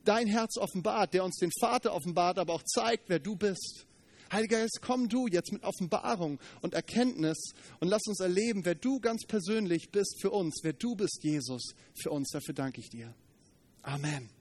dein 0.04 0.26
Herz 0.26 0.56
offenbart, 0.56 1.14
der 1.14 1.24
uns 1.24 1.36
den 1.36 1.50
Vater 1.60 1.94
offenbart, 1.94 2.38
aber 2.38 2.54
auch 2.54 2.62
zeigt, 2.64 3.04
wer 3.08 3.18
du 3.18 3.36
bist. 3.36 3.86
Heiliger 4.32 4.58
Geist, 4.58 4.78
komm 4.80 5.08
du 5.08 5.26
jetzt 5.26 5.52
mit 5.52 5.64
Offenbarung 5.64 6.38
und 6.60 6.74
Erkenntnis 6.74 7.52
und 7.80 7.88
lass 7.88 8.06
uns 8.06 8.20
erleben, 8.20 8.64
wer 8.64 8.76
du 8.76 9.00
ganz 9.00 9.24
persönlich 9.26 9.90
bist 9.90 10.20
für 10.20 10.30
uns, 10.30 10.60
wer 10.62 10.72
du 10.72 10.94
bist, 10.94 11.20
Jesus, 11.22 11.74
für 12.00 12.10
uns. 12.10 12.30
Dafür 12.30 12.54
danke 12.54 12.80
ich 12.80 12.90
dir. 12.90 13.12
Amen. 13.82 14.39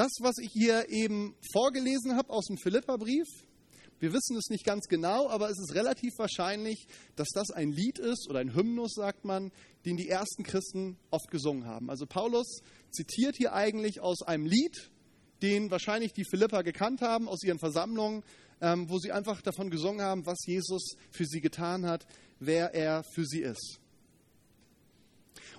Das, 0.00 0.12
was 0.20 0.38
ich 0.38 0.50
hier 0.50 0.88
eben 0.88 1.34
vorgelesen 1.52 2.16
habe 2.16 2.30
aus 2.30 2.46
dem 2.46 2.56
Philipperbrief, 2.56 3.26
wir 3.98 4.14
wissen 4.14 4.34
es 4.38 4.48
nicht 4.48 4.64
ganz 4.64 4.86
genau, 4.88 5.28
aber 5.28 5.50
es 5.50 5.58
ist 5.58 5.74
relativ 5.74 6.14
wahrscheinlich, 6.16 6.86
dass 7.16 7.28
das 7.34 7.50
ein 7.50 7.70
Lied 7.70 7.98
ist 7.98 8.26
oder 8.30 8.38
ein 8.38 8.54
Hymnus, 8.54 8.94
sagt 8.94 9.26
man, 9.26 9.52
den 9.84 9.98
die 9.98 10.08
ersten 10.08 10.42
Christen 10.42 10.96
oft 11.10 11.30
gesungen 11.30 11.66
haben. 11.66 11.90
Also 11.90 12.06
Paulus 12.06 12.62
zitiert 12.90 13.36
hier 13.36 13.52
eigentlich 13.52 14.00
aus 14.00 14.22
einem 14.22 14.46
Lied, 14.46 14.90
den 15.42 15.70
wahrscheinlich 15.70 16.14
die 16.14 16.24
Philipper 16.24 16.62
gekannt 16.62 17.02
haben 17.02 17.28
aus 17.28 17.42
ihren 17.42 17.58
Versammlungen, 17.58 18.22
ähm, 18.62 18.88
wo 18.88 18.96
sie 18.96 19.12
einfach 19.12 19.42
davon 19.42 19.68
gesungen 19.68 20.00
haben, 20.00 20.24
was 20.24 20.38
Jesus 20.46 20.94
für 21.10 21.26
sie 21.26 21.42
getan 21.42 21.84
hat, 21.84 22.06
wer 22.38 22.72
er 22.72 23.04
für 23.14 23.26
sie 23.26 23.42
ist. 23.42 23.80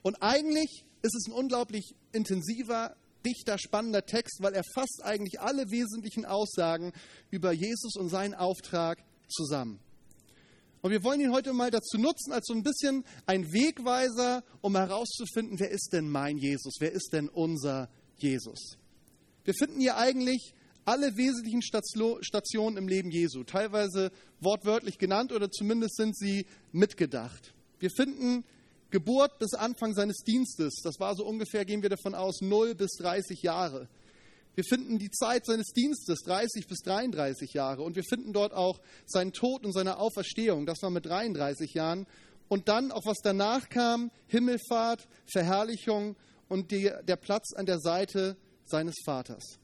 Und 0.02 0.16
eigentlich 0.24 0.84
ist 1.04 1.16
es 1.16 1.28
ein 1.28 1.34
unglaublich 1.34 1.94
intensiver 2.12 2.96
dichter, 3.26 3.58
spannender 3.58 4.06
Text, 4.06 4.42
weil 4.42 4.54
er 4.54 4.64
fasst 4.74 5.02
eigentlich 5.04 5.40
alle 5.40 5.70
wesentlichen 5.72 6.26
Aussagen 6.26 6.92
über 7.30 7.52
Jesus 7.52 7.96
und 7.96 8.10
seinen 8.10 8.34
Auftrag 8.34 9.04
zusammen. 9.28 9.80
Und 10.82 10.92
wir 10.92 11.04
wollen 11.04 11.22
ihn 11.22 11.32
heute 11.32 11.54
mal 11.54 11.70
dazu 11.70 11.98
nutzen, 11.98 12.32
als 12.32 12.48
so 12.48 12.54
ein 12.54 12.64
bisschen 12.64 13.06
ein 13.28 13.54
Wegweiser, 13.54 14.44
um 14.62 14.76
herauszufinden, 14.76 15.60
wer 15.60 15.70
ist 15.70 15.90
denn 15.94 16.10
mein 16.10 16.38
Jesus, 16.38 16.78
wer 16.80 16.92
ist 16.92 17.10
denn 17.14 17.30
unser 17.30 17.90
Jesus. 18.18 18.78
Wir 19.44 19.54
finden 19.54 19.80
hier 19.80 19.98
eigentlich 19.98 20.54
alle 20.86 21.16
wesentlichen 21.18 21.62
Stationen 21.62 22.78
im 22.78 22.88
Leben 22.88 23.12
Jesu, 23.12 23.44
teilweise 23.44 24.12
wortwörtlich 24.40 24.98
genannt 24.98 25.32
oder 25.32 25.52
zumindest 25.52 25.96
sind 25.96 26.18
sie 26.18 26.48
mitgedacht. 26.72 27.54
Wir 27.80 27.92
finden 27.92 28.44
Geburt 28.92 29.40
bis 29.40 29.54
Anfang 29.54 29.94
seines 29.94 30.18
Dienstes. 30.18 30.82
Das 30.84 31.00
war 31.00 31.16
so 31.16 31.26
ungefähr, 31.26 31.66
gehen 31.66 31.82
wir 31.82 31.90
davon 31.90 32.14
aus, 32.14 32.42
0 32.42 32.76
bis 32.76 32.92
30 32.98 33.42
Jahre. 33.42 33.88
Wir 34.54 34.66
finden 34.66 35.00
die 35.00 35.10
Zeit 35.10 35.46
seines 35.46 35.68
Dienstes, 35.68 36.20
30 36.24 36.68
bis 36.68 36.80
33 36.80 37.54
Jahre. 37.54 37.84
Und 37.84 37.96
wir 37.96 38.04
finden 38.04 38.34
dort 38.34 38.54
auch 38.54 38.82
seinen 39.06 39.32
Tod 39.32 39.66
und 39.66 39.72
seine 39.72 39.98
Auferstehung. 39.98 40.66
Das 40.66 40.82
war 40.82 40.90
mit 40.90 41.06
33 41.06 41.74
Jahren. 41.74 42.06
Und 42.50 42.68
dann 42.68 42.92
auch, 42.92 43.06
was 43.06 43.20
danach 43.24 43.70
kam, 43.70 44.12
Himmelfahrt, 44.28 45.08
Verherrlichung 45.32 46.18
und 46.50 46.72
die, 46.72 46.92
der 47.08 47.16
Platz 47.16 47.54
an 47.54 47.66
der 47.66 47.80
Seite 47.80 48.36
seines 48.66 48.96
Vaters. 49.06 49.58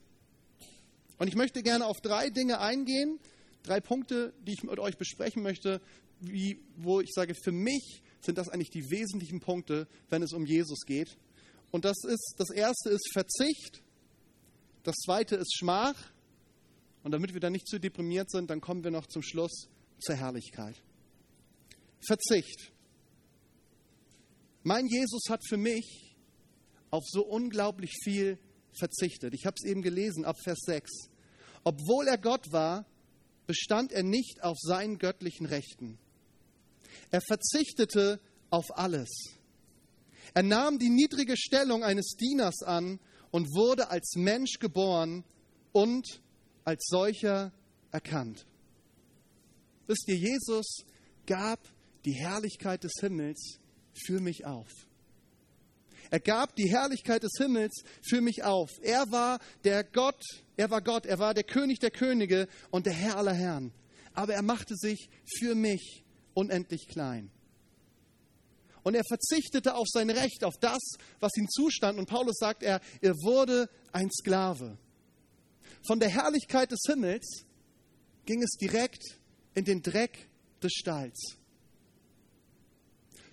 Und 1.18 1.28
ich 1.28 1.36
möchte 1.36 1.64
gerne 1.64 1.86
auf 1.86 2.00
drei 2.00 2.30
Dinge 2.30 2.62
eingehen, 2.62 3.20
drei 3.64 3.82
Punkte, 3.82 4.34
die 4.40 4.54
ich 4.54 4.64
mit 4.64 4.80
euch 4.80 4.98
besprechen 4.98 5.44
möchte, 5.44 5.82
wie, 6.22 6.62
wo 6.78 7.02
ich 7.02 7.12
sage, 7.14 7.36
für 7.36 7.52
mich 7.52 8.02
sind 8.22 8.38
das 8.38 8.50
eigentlich 8.50 8.70
die 8.70 8.90
wesentlichen 8.90 9.40
Punkte, 9.40 9.88
wenn 10.10 10.22
es 10.22 10.34
um 10.34 10.46
Jesus 10.46 10.82
geht. 10.86 11.18
Und 11.72 11.86
das 11.86 11.98
ist, 12.04 12.36
das 12.38 12.50
erste 12.50 12.90
ist 12.90 13.10
Verzicht, 13.14 13.82
das 14.84 14.96
zweite 14.96 15.36
ist 15.36 15.56
Schmach. 15.58 15.96
Und 17.04 17.12
damit 17.12 17.34
wir 17.34 17.40
dann 17.40 17.54
nicht 17.54 17.68
zu 17.68 17.80
deprimiert 17.80 18.30
sind, 18.32 18.50
dann 18.50 18.62
kommen 18.62 18.84
wir 18.84 18.92
noch 18.92 19.06
zum 19.08 19.22
Schluss 19.22 19.70
zur 20.00 20.16
Herrlichkeit. 20.16 20.82
Verzicht. 22.06 22.72
Mein 24.64 24.88
Jesus 24.88 25.24
hat 25.30 25.42
für 25.48 25.58
mich 25.58 26.16
auf 26.90 27.04
so 27.08 27.26
unglaublich 27.26 27.94
viel 28.04 28.38
verzichtet. 28.78 29.34
Ich 29.34 29.46
habe 29.46 29.56
es 29.58 29.70
eben 29.70 29.82
gelesen 29.82 30.26
ab 30.26 30.36
Vers 30.44 30.60
6. 30.66 31.10
Obwohl 31.64 32.08
er 32.08 32.18
Gott 32.18 32.52
war, 32.52 32.86
bestand 33.46 33.92
er 33.92 34.04
nicht 34.04 34.44
auf 34.44 34.58
seinen 34.60 34.98
göttlichen 34.98 35.46
Rechten. 35.46 35.98
Er 37.12 37.22
verzichtete 37.22 38.20
auf 38.50 38.78
alles. 38.78 39.10
Er 40.34 40.44
nahm 40.44 40.78
die 40.80 40.90
niedrige 40.90 41.36
Stellung 41.38 41.84
eines 41.84 42.16
Dieners 42.20 42.62
an 42.64 43.00
und 43.32 43.54
wurde 43.54 43.90
als 43.90 44.14
Mensch 44.16 44.60
geboren 44.60 45.24
und 45.72 46.22
als 46.64 46.86
solcher 46.88 47.52
erkannt. 47.92 48.46
Wisst 49.88 50.08
ihr, 50.08 50.18
Jesus 50.18 50.86
gab 51.26 51.60
die 52.06 52.14
Herrlichkeit 52.14 52.84
des 52.84 52.94
Himmels 53.00 53.60
für 53.94 54.20
mich 54.20 54.46
auf. 54.46 54.70
Er 56.10 56.20
gab 56.20 56.56
die 56.56 56.70
Herrlichkeit 56.70 57.24
des 57.24 57.34
Himmels 57.38 57.84
für 58.02 58.22
mich 58.22 58.44
auf. 58.44 58.72
Er 58.82 59.12
war 59.12 59.40
der 59.64 59.84
Gott, 59.84 60.22
er 60.56 60.70
war 60.70 60.82
Gott, 60.82 61.06
er 61.06 61.20
war 61.20 61.34
der 61.34 61.44
König 61.44 61.80
der 61.80 61.92
Könige 61.92 62.48
und 62.70 62.86
der 62.86 62.94
Herr 62.94 63.18
aller 63.18 63.34
Herren. 63.34 63.74
Aber 64.14 64.34
er 64.34 64.42
machte 64.42 64.76
sich 64.76 65.10
für 65.38 65.54
mich 65.54 66.04
unendlich 66.38 66.88
klein. 66.88 67.32
Und 68.84 68.96
er 68.96 69.04
verzichtete 69.06 69.76
auf 69.76 69.88
sein 69.90 70.10
Recht, 70.10 70.44
auf 70.44 70.58
das, 70.62 70.80
was 71.20 71.36
ihm 71.36 71.50
zustand. 71.50 72.00
Und 72.00 72.08
Paulus 72.08 72.38
sagt, 72.38 72.64
er, 72.64 72.80
er 73.02 73.16
wurde 73.16 73.70
ein 73.92 74.10
Sklave. 74.12 74.78
Von 75.86 76.00
der 76.00 76.10
Herrlichkeit 76.10 76.72
des 76.72 76.80
Himmels 76.88 77.46
ging 78.26 78.42
es 78.42 78.52
direkt 78.52 79.20
in 79.56 79.66
den 79.66 79.82
Dreck 79.82 80.30
des 80.62 80.72
Stalls. 80.74 81.38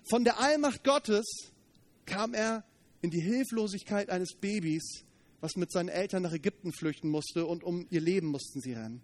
Von 0.09 0.23
der 0.23 0.39
Allmacht 0.39 0.83
Gottes 0.83 1.25
kam 2.05 2.33
er 2.33 2.65
in 3.01 3.11
die 3.11 3.21
Hilflosigkeit 3.21 4.09
eines 4.09 4.35
Babys, 4.35 5.05
was 5.41 5.55
mit 5.55 5.71
seinen 5.71 5.89
Eltern 5.89 6.23
nach 6.23 6.33
Ägypten 6.33 6.73
flüchten 6.73 7.09
musste 7.09 7.45
und 7.45 7.63
um 7.63 7.87
ihr 7.91 8.01
Leben 8.01 8.27
mussten 8.27 8.61
sie 8.61 8.73
rennen. 8.73 9.01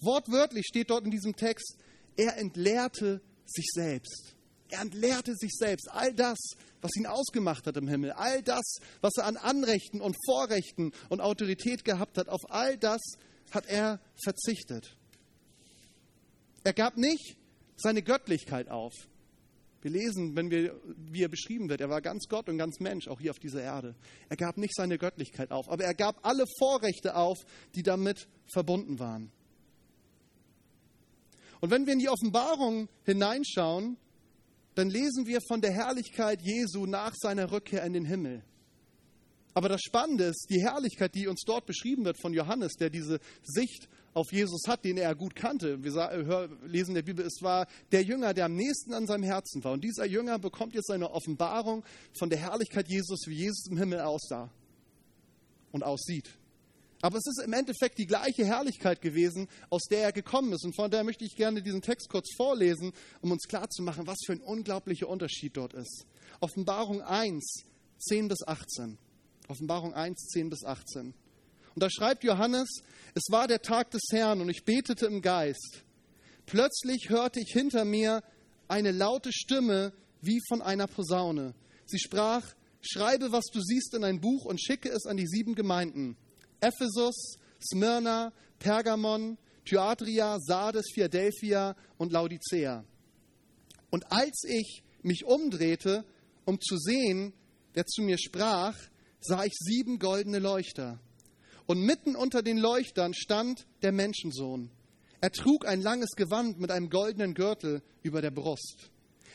Wortwörtlich 0.00 0.66
steht 0.66 0.90
dort 0.90 1.04
in 1.04 1.10
diesem 1.10 1.36
Text, 1.36 1.76
er 2.16 2.36
entleerte 2.38 3.20
sich 3.44 3.66
selbst. 3.72 4.34
Er 4.68 4.80
entleerte 4.80 5.34
sich 5.36 5.52
selbst. 5.54 5.88
All 5.90 6.12
das, 6.12 6.38
was 6.80 6.96
ihn 6.96 7.06
ausgemacht 7.06 7.66
hat 7.66 7.76
im 7.76 7.88
Himmel, 7.88 8.12
all 8.12 8.42
das, 8.42 8.78
was 9.00 9.12
er 9.16 9.26
an 9.26 9.36
Anrechten 9.36 10.00
und 10.00 10.16
Vorrechten 10.24 10.92
und 11.08 11.20
Autorität 11.20 11.84
gehabt 11.84 12.18
hat, 12.18 12.28
auf 12.28 12.50
all 12.50 12.76
das 12.76 13.00
hat 13.52 13.66
er 13.66 14.00
verzichtet. 14.24 14.96
Er 16.64 16.72
gab 16.72 16.96
nicht 16.96 17.36
seine 17.76 18.02
Göttlichkeit 18.02 18.68
auf. 18.68 18.92
Wir 19.82 19.92
lesen, 19.92 20.34
wenn 20.34 20.50
wir, 20.50 20.74
wie 20.96 21.22
er 21.22 21.28
beschrieben 21.28 21.68
wird, 21.68 21.80
er 21.80 21.88
war 21.88 22.00
ganz 22.00 22.26
Gott 22.28 22.48
und 22.48 22.58
ganz 22.58 22.80
Mensch, 22.80 23.06
auch 23.06 23.20
hier 23.20 23.30
auf 23.30 23.38
dieser 23.38 23.62
Erde. 23.62 23.94
Er 24.28 24.36
gab 24.36 24.56
nicht 24.56 24.74
seine 24.74 24.98
Göttlichkeit 24.98 25.52
auf, 25.52 25.70
aber 25.70 25.84
er 25.84 25.94
gab 25.94 26.26
alle 26.26 26.44
Vorrechte 26.58 27.14
auf, 27.14 27.38
die 27.76 27.84
damit 27.84 28.26
verbunden 28.52 28.98
waren. 28.98 29.30
Und 31.60 31.70
wenn 31.70 31.86
wir 31.86 31.92
in 31.92 31.98
die 31.98 32.08
Offenbarung 32.08 32.88
hineinschauen, 33.04 33.96
dann 34.74 34.90
lesen 34.90 35.26
wir 35.26 35.40
von 35.40 35.60
der 35.60 35.72
Herrlichkeit 35.72 36.42
Jesu 36.42 36.86
nach 36.86 37.14
seiner 37.14 37.50
Rückkehr 37.50 37.82
in 37.84 37.94
den 37.94 38.04
Himmel. 38.04 38.42
Aber 39.54 39.70
das 39.70 39.80
Spannende 39.80 40.24
ist, 40.24 40.48
die 40.50 40.60
Herrlichkeit, 40.60 41.14
die 41.14 41.28
uns 41.28 41.42
dort 41.46 41.64
beschrieben 41.64 42.04
wird 42.04 42.20
von 42.20 42.34
Johannes, 42.34 42.74
der 42.74 42.90
diese 42.90 43.20
Sicht 43.42 43.88
auf 44.12 44.30
Jesus 44.30 44.62
hat, 44.68 44.84
den 44.84 44.98
er 44.98 45.14
gut 45.14 45.34
kannte. 45.34 45.82
Wir 45.82 46.50
lesen 46.66 46.90
in 46.90 46.96
der 46.96 47.02
Bibel, 47.02 47.24
es 47.24 47.40
war 47.40 47.66
der 47.90 48.02
Jünger, 48.02 48.34
der 48.34 48.46
am 48.46 48.54
nächsten 48.54 48.92
an 48.92 49.06
seinem 49.06 49.22
Herzen 49.22 49.64
war. 49.64 49.72
Und 49.72 49.82
dieser 49.82 50.04
Jünger 50.04 50.38
bekommt 50.38 50.74
jetzt 50.74 50.90
eine 50.90 51.10
Offenbarung 51.10 51.84
von 52.18 52.28
der 52.28 52.38
Herrlichkeit 52.38 52.86
Jesus, 52.88 53.26
wie 53.26 53.34
Jesus 53.34 53.66
im 53.70 53.78
Himmel 53.78 54.00
aussah 54.00 54.50
und 55.72 55.82
aussieht. 55.82 56.28
Aber 57.02 57.18
es 57.18 57.26
ist 57.26 57.42
im 57.44 57.52
Endeffekt 57.52 57.98
die 57.98 58.06
gleiche 58.06 58.44
Herrlichkeit 58.44 59.00
gewesen, 59.02 59.48
aus 59.68 59.82
der 59.90 60.02
er 60.02 60.12
gekommen 60.12 60.52
ist. 60.52 60.64
Und 60.64 60.74
von 60.74 60.90
daher 60.90 61.04
möchte 61.04 61.24
ich 61.24 61.36
gerne 61.36 61.62
diesen 61.62 61.82
Text 61.82 62.08
kurz 62.08 62.34
vorlesen, 62.36 62.92
um 63.20 63.32
uns 63.32 63.46
klarzumachen, 63.46 64.06
was 64.06 64.18
für 64.24 64.32
ein 64.32 64.40
unglaublicher 64.40 65.08
Unterschied 65.08 65.56
dort 65.56 65.74
ist. 65.74 66.06
Offenbarung 66.40 67.02
1, 67.02 67.64
10 67.98 68.28
bis 68.28 68.46
18. 68.46 68.98
Offenbarung 69.48 69.94
1, 69.94 70.28
10 70.28 70.50
bis 70.50 70.64
18. 70.64 71.14
Und 71.74 71.82
da 71.82 71.90
schreibt 71.90 72.24
Johannes, 72.24 72.80
es 73.14 73.24
war 73.30 73.46
der 73.46 73.60
Tag 73.60 73.90
des 73.90 74.02
Herrn 74.10 74.40
und 74.40 74.48
ich 74.48 74.64
betete 74.64 75.06
im 75.06 75.20
Geist. 75.20 75.84
Plötzlich 76.46 77.10
hörte 77.10 77.40
ich 77.40 77.52
hinter 77.52 77.84
mir 77.84 78.22
eine 78.68 78.92
laute 78.92 79.32
Stimme 79.32 79.92
wie 80.22 80.40
von 80.48 80.62
einer 80.62 80.86
Posaune. 80.86 81.54
Sie 81.84 81.98
sprach, 81.98 82.54
schreibe, 82.80 83.32
was 83.32 83.44
du 83.52 83.60
siehst 83.60 83.94
in 83.94 84.04
ein 84.04 84.20
Buch 84.20 84.46
und 84.46 84.60
schicke 84.62 84.88
es 84.88 85.06
an 85.06 85.18
die 85.18 85.26
sieben 85.26 85.54
Gemeinden 85.54 86.16
Ephesus, 86.60 87.36
Smyrna, 87.60 88.32
Pergamon, 88.58 89.38
Thyatria, 89.64 90.38
Sardes, 90.40 90.86
Philadelphia 90.94 91.74
und 91.98 92.12
Laodicea. 92.12 92.84
Und 93.90 94.12
als 94.12 94.44
ich 94.44 94.82
mich 95.02 95.24
umdrehte, 95.24 96.04
um 96.44 96.60
zu 96.60 96.76
sehen, 96.76 97.32
der 97.74 97.86
zu 97.86 98.02
mir 98.02 98.18
sprach, 98.18 98.76
sah 99.20 99.44
ich 99.44 99.52
sieben 99.54 99.98
goldene 99.98 100.38
Leuchter. 100.38 100.98
Und 101.66 101.80
mitten 101.80 102.14
unter 102.14 102.42
den 102.42 102.58
Leuchtern 102.58 103.12
stand 103.12 103.66
der 103.82 103.92
Menschensohn. 103.92 104.70
Er 105.20 105.32
trug 105.32 105.66
ein 105.66 105.80
langes 105.80 106.10
Gewand 106.10 106.60
mit 106.60 106.70
einem 106.70 106.90
goldenen 106.90 107.34
Gürtel 107.34 107.82
über 108.02 108.22
der 108.22 108.30
Brust. 108.30 108.90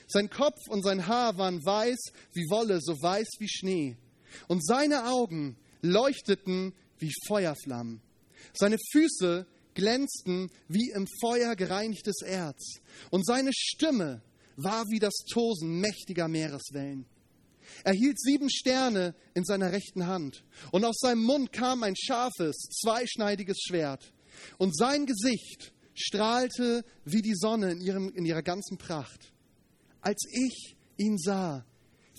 Sein 0.07 0.29
Kopf 0.29 0.59
und 0.69 0.83
sein 0.83 1.07
Haar 1.07 1.37
waren 1.37 1.65
weiß 1.65 2.11
wie 2.33 2.49
Wolle, 2.49 2.79
so 2.81 2.93
weiß 2.93 3.27
wie 3.39 3.49
Schnee. 3.49 3.97
Und 4.47 4.65
seine 4.65 5.09
Augen 5.09 5.57
leuchteten 5.81 6.73
wie 7.01 7.11
Feuerflammen. 7.27 8.01
Seine 8.53 8.77
Füße 8.91 9.45
glänzten 9.73 10.49
wie 10.67 10.91
im 10.91 11.07
Feuer 11.21 11.55
gereinigtes 11.55 12.21
Erz. 12.21 12.79
Und 13.09 13.25
seine 13.25 13.51
Stimme 13.53 14.21
war 14.55 14.85
wie 14.89 14.99
das 14.99 15.13
Tosen 15.31 15.79
mächtiger 15.79 16.27
Meereswellen. 16.27 17.05
Er 17.83 17.93
hielt 17.93 18.19
sieben 18.19 18.49
Sterne 18.49 19.15
in 19.33 19.45
seiner 19.45 19.71
rechten 19.71 20.07
Hand. 20.07 20.43
Und 20.71 20.83
aus 20.83 20.97
seinem 20.99 21.23
Mund 21.23 21.53
kam 21.53 21.83
ein 21.83 21.95
scharfes, 21.95 22.57
zweischneidiges 22.81 23.59
Schwert. 23.61 24.13
Und 24.57 24.75
sein 24.75 25.05
Gesicht 25.05 25.73
strahlte 25.93 26.83
wie 27.05 27.21
die 27.21 27.35
Sonne 27.35 27.71
in, 27.71 27.81
ihrem, 27.81 28.13
in 28.13 28.25
ihrer 28.25 28.43
ganzen 28.43 28.77
Pracht. 28.77 29.33
Als 30.01 30.23
ich 30.31 30.75
ihn 30.97 31.17
sah, 31.17 31.65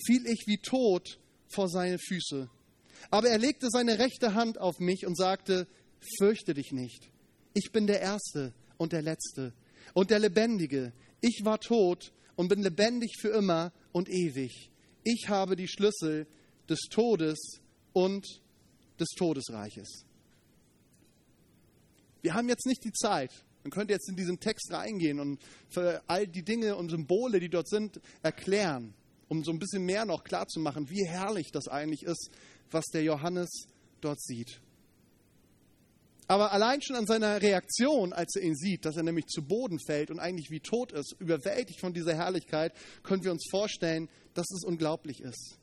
fiel 0.06 0.26
ich 0.26 0.44
wie 0.46 0.58
tot 0.58 1.18
vor 1.48 1.68
seine 1.68 1.98
Füße. 1.98 2.48
Aber 3.10 3.28
er 3.28 3.38
legte 3.38 3.68
seine 3.70 3.98
rechte 3.98 4.34
Hand 4.34 4.58
auf 4.58 4.78
mich 4.78 5.06
und 5.06 5.16
sagte, 5.16 5.66
fürchte 6.18 6.54
dich 6.54 6.72
nicht. 6.72 7.10
Ich 7.54 7.72
bin 7.72 7.86
der 7.86 8.00
Erste 8.00 8.52
und 8.78 8.92
der 8.92 9.02
Letzte 9.02 9.52
und 9.94 10.10
der 10.10 10.18
Lebendige. 10.18 10.92
Ich 11.20 11.42
war 11.44 11.60
tot 11.60 12.12
und 12.36 12.48
bin 12.48 12.62
lebendig 12.62 13.16
für 13.20 13.28
immer 13.28 13.72
und 13.92 14.08
ewig. 14.08 14.70
Ich 15.04 15.28
habe 15.28 15.56
die 15.56 15.68
Schlüssel 15.68 16.26
des 16.68 16.80
Todes 16.90 17.60
und 17.92 18.26
des 18.98 19.08
Todesreiches. 19.16 20.04
Wir 22.22 22.34
haben 22.34 22.48
jetzt 22.48 22.66
nicht 22.66 22.84
die 22.84 22.92
Zeit. 22.92 23.30
Man 23.64 23.70
könnte 23.70 23.92
jetzt 23.92 24.08
in 24.08 24.16
diesen 24.16 24.40
Text 24.40 24.72
reingehen 24.72 25.20
und 25.20 25.40
für 25.68 26.02
all 26.06 26.26
die 26.26 26.42
Dinge 26.42 26.76
und 26.76 26.88
Symbole, 26.88 27.40
die 27.40 27.48
dort 27.48 27.68
sind, 27.68 28.00
erklären, 28.22 28.94
um 29.28 29.44
so 29.44 29.52
ein 29.52 29.58
bisschen 29.58 29.84
mehr 29.84 30.04
noch 30.04 30.24
klarzumachen, 30.24 30.88
wie 30.90 31.06
herrlich 31.06 31.50
das 31.52 31.68
eigentlich 31.68 32.02
ist, 32.04 32.30
was 32.72 32.86
der 32.86 33.02
Johannes 33.02 33.66
dort 34.00 34.20
sieht. 34.20 34.60
Aber 36.28 36.52
allein 36.52 36.80
schon 36.80 36.96
an 36.96 37.06
seiner 37.06 37.42
Reaktion, 37.42 38.12
als 38.12 38.36
er 38.36 38.42
ihn 38.42 38.56
sieht, 38.56 38.84
dass 38.84 38.96
er 38.96 39.02
nämlich 39.02 39.26
zu 39.26 39.42
Boden 39.42 39.78
fällt 39.78 40.10
und 40.10 40.18
eigentlich 40.18 40.50
wie 40.50 40.60
tot 40.60 40.92
ist, 40.92 41.14
überwältigt 41.18 41.80
von 41.80 41.92
dieser 41.92 42.14
Herrlichkeit, 42.14 42.72
können 43.02 43.24
wir 43.24 43.32
uns 43.32 43.46
vorstellen, 43.50 44.08
dass 44.34 44.50
es 44.50 44.64
unglaublich 44.64 45.20
ist. 45.20 45.58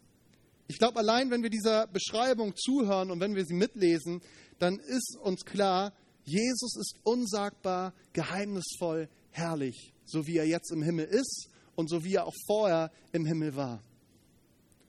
Ich 0.68 0.78
glaube, 0.78 1.00
allein 1.00 1.32
wenn 1.32 1.42
wir 1.42 1.50
dieser 1.50 1.88
Beschreibung 1.88 2.56
zuhören 2.56 3.10
und 3.10 3.20
wenn 3.20 3.36
wir 3.36 3.46
sie 3.46 3.56
mitlesen, 3.56 4.22
dann 4.60 4.78
ist 4.78 5.18
uns 5.24 5.44
klar, 5.44 5.94
Jesus 6.24 6.76
ist 6.76 6.96
unsagbar, 7.04 7.94
geheimnisvoll, 8.14 9.10
herrlich, 9.32 9.94
so 10.06 10.28
wie 10.28 10.38
er 10.38 10.46
jetzt 10.46 10.72
im 10.72 10.84
Himmel 10.84 11.06
ist 11.06 11.50
und 11.76 11.90
so 11.90 12.04
wie 12.04 12.14
er 12.14 12.28
auch 12.28 12.36
vorher 12.46 12.92
im 13.12 13.26
Himmel 13.26 13.56
war. 13.56 13.82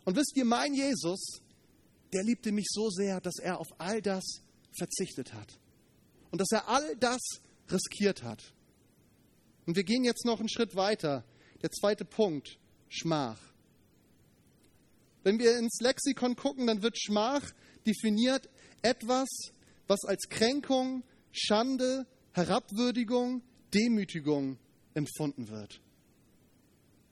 Und 0.05 0.17
wisst 0.17 0.37
ihr, 0.37 0.45
mein 0.45 0.75
Jesus, 0.75 1.41
der 2.13 2.23
liebte 2.25 2.53
mich 2.53 2.67
so 2.71 2.91
sehr, 2.91 3.21
dass 3.21 3.39
er 3.39 3.59
auf 3.59 3.69
all 3.79 4.03
das 4.03 4.43
verzichtet 4.77 5.33
hat. 5.33 5.59
Und 6.31 6.41
dass 6.41 6.51
er 6.53 6.69
all 6.69 6.97
das 6.97 7.21
riskiert 7.71 8.23
hat. 8.23 8.43
Und 9.67 9.77
wir 9.77 9.85
gehen 9.85 10.05
jetzt 10.05 10.25
noch 10.25 10.41
einen 10.41 10.49
Schritt 10.49 10.75
weiter. 10.75 11.25
Der 11.63 11.71
zweite 11.71 12.05
Punkt, 12.05 12.59
Schmach. 12.89 13.41
Wenn 15.23 15.39
wir 15.39 15.59
ins 15.59 15.81
Lexikon 15.81 16.35
gucken, 16.35 16.67
dann 16.67 16.83
wird 16.83 16.99
Schmach 16.99 17.53
definiert 17.87 18.49
etwas, 18.83 19.29
was 19.87 20.05
als 20.05 20.29
Kränkung, 20.29 21.03
Schande, 21.33 22.07
Herabwürdigung, 22.33 23.43
Demütigung 23.75 24.59
empfunden 24.95 25.49
wird. 25.49 25.81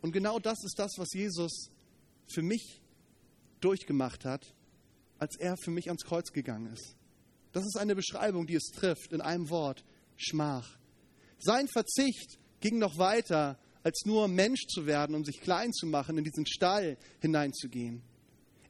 Und 0.01 0.13
genau 0.13 0.39
das 0.39 0.65
ist 0.65 0.79
das, 0.79 0.93
was 0.97 1.13
Jesus 1.13 1.71
für 2.27 2.43
mich 2.43 2.81
durchgemacht 3.61 4.25
hat, 4.25 4.55
als 5.19 5.37
er 5.37 5.57
für 5.57 5.71
mich 5.71 5.89
ans 5.89 6.05
Kreuz 6.05 6.33
gegangen 6.33 6.73
ist. 6.73 6.97
Das 7.53 7.65
ist 7.65 7.77
eine 7.77 7.95
Beschreibung, 7.95 8.47
die 8.47 8.55
es 8.55 8.71
trifft 8.75 9.13
in 9.13 9.21
einem 9.21 9.51
Wort, 9.51 9.85
Schmach. 10.17 10.79
Sein 11.39 11.69
Verzicht 11.69 12.39
ging 12.61 12.79
noch 12.79 12.99
weiter 12.99 13.59
als 13.83 14.03
nur 14.05 14.29
Mensch 14.29 14.67
zu 14.67 14.87
werden 14.87 15.15
und 15.15 15.25
sich 15.25 15.41
klein 15.41 15.73
zu 15.73 15.87
machen, 15.87 16.19
in 16.19 16.25
diesen 16.25 16.47
Stall 16.47 16.99
hineinzugehen. 17.21 18.03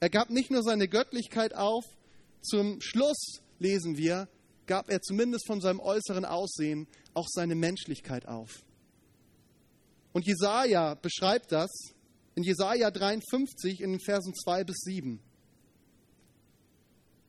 Er 0.00 0.10
gab 0.10 0.30
nicht 0.30 0.50
nur 0.50 0.62
seine 0.62 0.86
Göttlichkeit 0.86 1.54
auf, 1.54 1.84
zum 2.42 2.80
Schluss 2.80 3.40
lesen 3.58 3.96
wir, 3.96 4.28
gab 4.66 4.90
er 4.90 5.00
zumindest 5.00 5.46
von 5.46 5.60
seinem 5.60 5.80
äußeren 5.80 6.24
Aussehen 6.24 6.86
auch 7.14 7.26
seine 7.28 7.54
Menschlichkeit 7.54 8.28
auf. 8.28 8.62
Und 10.12 10.26
Jesaja 10.26 10.94
beschreibt 10.94 11.52
das 11.52 11.70
in 12.34 12.44
Jesaja 12.44 12.90
53 12.90 13.80
in 13.80 13.92
den 13.92 14.00
Versen 14.00 14.34
2 14.34 14.64
bis 14.64 14.76
7. 14.82 15.20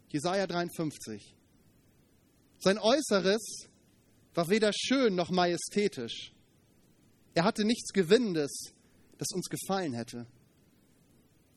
Jesaja 0.09 0.47
53. 0.47 1.35
Sein 2.59 2.79
Äußeres 2.79 3.69
war 4.33 4.49
weder 4.49 4.71
schön 4.73 5.15
noch 5.15 5.29
majestätisch. 5.29 6.33
Er 7.35 7.43
hatte 7.43 7.63
nichts 7.63 7.93
Gewinnendes, 7.93 8.73
das 9.17 9.29
uns 9.33 9.49
gefallen 9.49 9.93
hätte. 9.93 10.25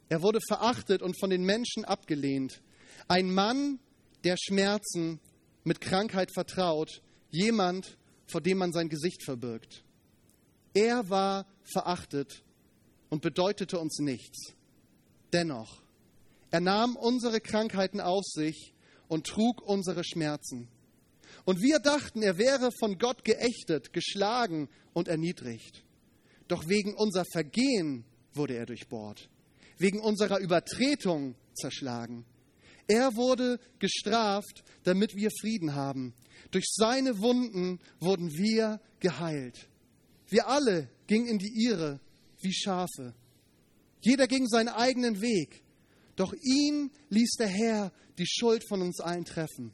Er 0.09 0.23
wurde 0.23 0.41
verachtet 0.47 1.01
und 1.01 1.19
von 1.19 1.31
den 1.31 1.43
Menschen 1.43 1.85
abgelehnt. 1.85 2.63
Ein 3.09 3.33
Mann, 3.33 3.79
der 4.25 4.37
Schmerzen 4.37 5.21
mit 5.65 5.81
Krankheit 5.81 6.31
vertraut, 6.33 7.03
jemand, 7.31 7.97
vor 8.27 8.41
dem 8.41 8.59
man 8.59 8.73
sein 8.73 8.89
Gesicht 8.89 9.25
verbirgt. 9.25 9.85
Er 10.75 11.09
war 11.09 11.47
verachtet 11.65 12.45
und 13.09 13.23
bedeutete 13.23 13.79
uns 13.79 13.99
nichts. 13.99 14.55
Dennoch, 15.33 15.82
er 16.53 16.61
nahm 16.61 16.97
unsere 16.97 17.41
Krankheiten 17.41 18.01
auf 18.01 18.25
sich 18.27 18.75
und 19.09 19.27
trug 19.27 19.63
unsere 19.63 20.05
Schmerzen. 20.05 20.69
Und 21.45 21.63
wir 21.63 21.79
dachten, 21.79 22.23
er 22.23 22.37
wäre 22.37 22.71
von 22.79 22.99
Gott 22.99 23.25
geächtet, 23.25 23.93
geschlagen 23.95 24.69
und 24.93 25.09
erniedrigt. 25.09 25.83
Doch 26.49 26.69
wegen 26.69 26.95
unser 26.95 27.25
Vergehen 27.33 28.05
wurde 28.35 28.55
er 28.55 28.67
durchbohrt, 28.67 29.31
wegen 29.79 29.99
unserer 29.99 30.41
Übertretung 30.41 31.35
zerschlagen. 31.55 32.27
Er 32.87 33.17
wurde 33.17 33.59
gestraft, 33.79 34.63
damit 34.85 35.15
wir 35.17 35.31
Frieden 35.41 35.75
haben. 35.75 36.13
Durch 36.51 36.67
seine 36.71 37.19
Wunden 37.21 37.81
wurden 37.99 38.31
wir 38.31 38.79
geheilt. 39.01 39.71
Wir 40.29 40.49
alle 40.49 40.91
gingen 41.07 41.29
in 41.29 41.39
die 41.39 41.65
Irre 41.67 41.99
wie 42.43 42.53
Schafe. 42.53 43.15
Jeder 44.03 44.27
ging 44.27 44.47
seinen 44.47 44.69
eigenen 44.69 45.23
Weg. 45.23 45.62
Doch 46.17 46.33
ihn 46.43 46.91
ließ 47.09 47.37
der 47.39 47.49
Herr 47.49 47.93
die 48.19 48.27
Schuld 48.27 48.67
von 48.69 48.83
uns 48.83 49.01
allen 49.01 49.25
treffen. 49.25 49.73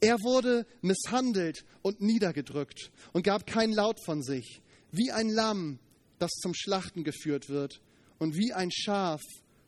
Er 0.00 0.16
wurde 0.22 0.66
misshandelt 0.80 1.64
und 1.82 2.00
niedergedrückt 2.00 2.90
und 3.12 3.22
gab 3.22 3.46
kein 3.46 3.72
Laut 3.72 3.98
von 4.04 4.22
sich, 4.22 4.62
wie 4.92 5.10
ein 5.10 5.28
Lamm, 5.28 5.78
das 6.18 6.30
zum 6.40 6.54
Schlachten 6.54 7.04
geführt 7.04 7.48
wird, 7.48 7.80
und 8.18 8.36
wie 8.36 8.52
ein 8.52 8.70
Schaf 8.70 9.20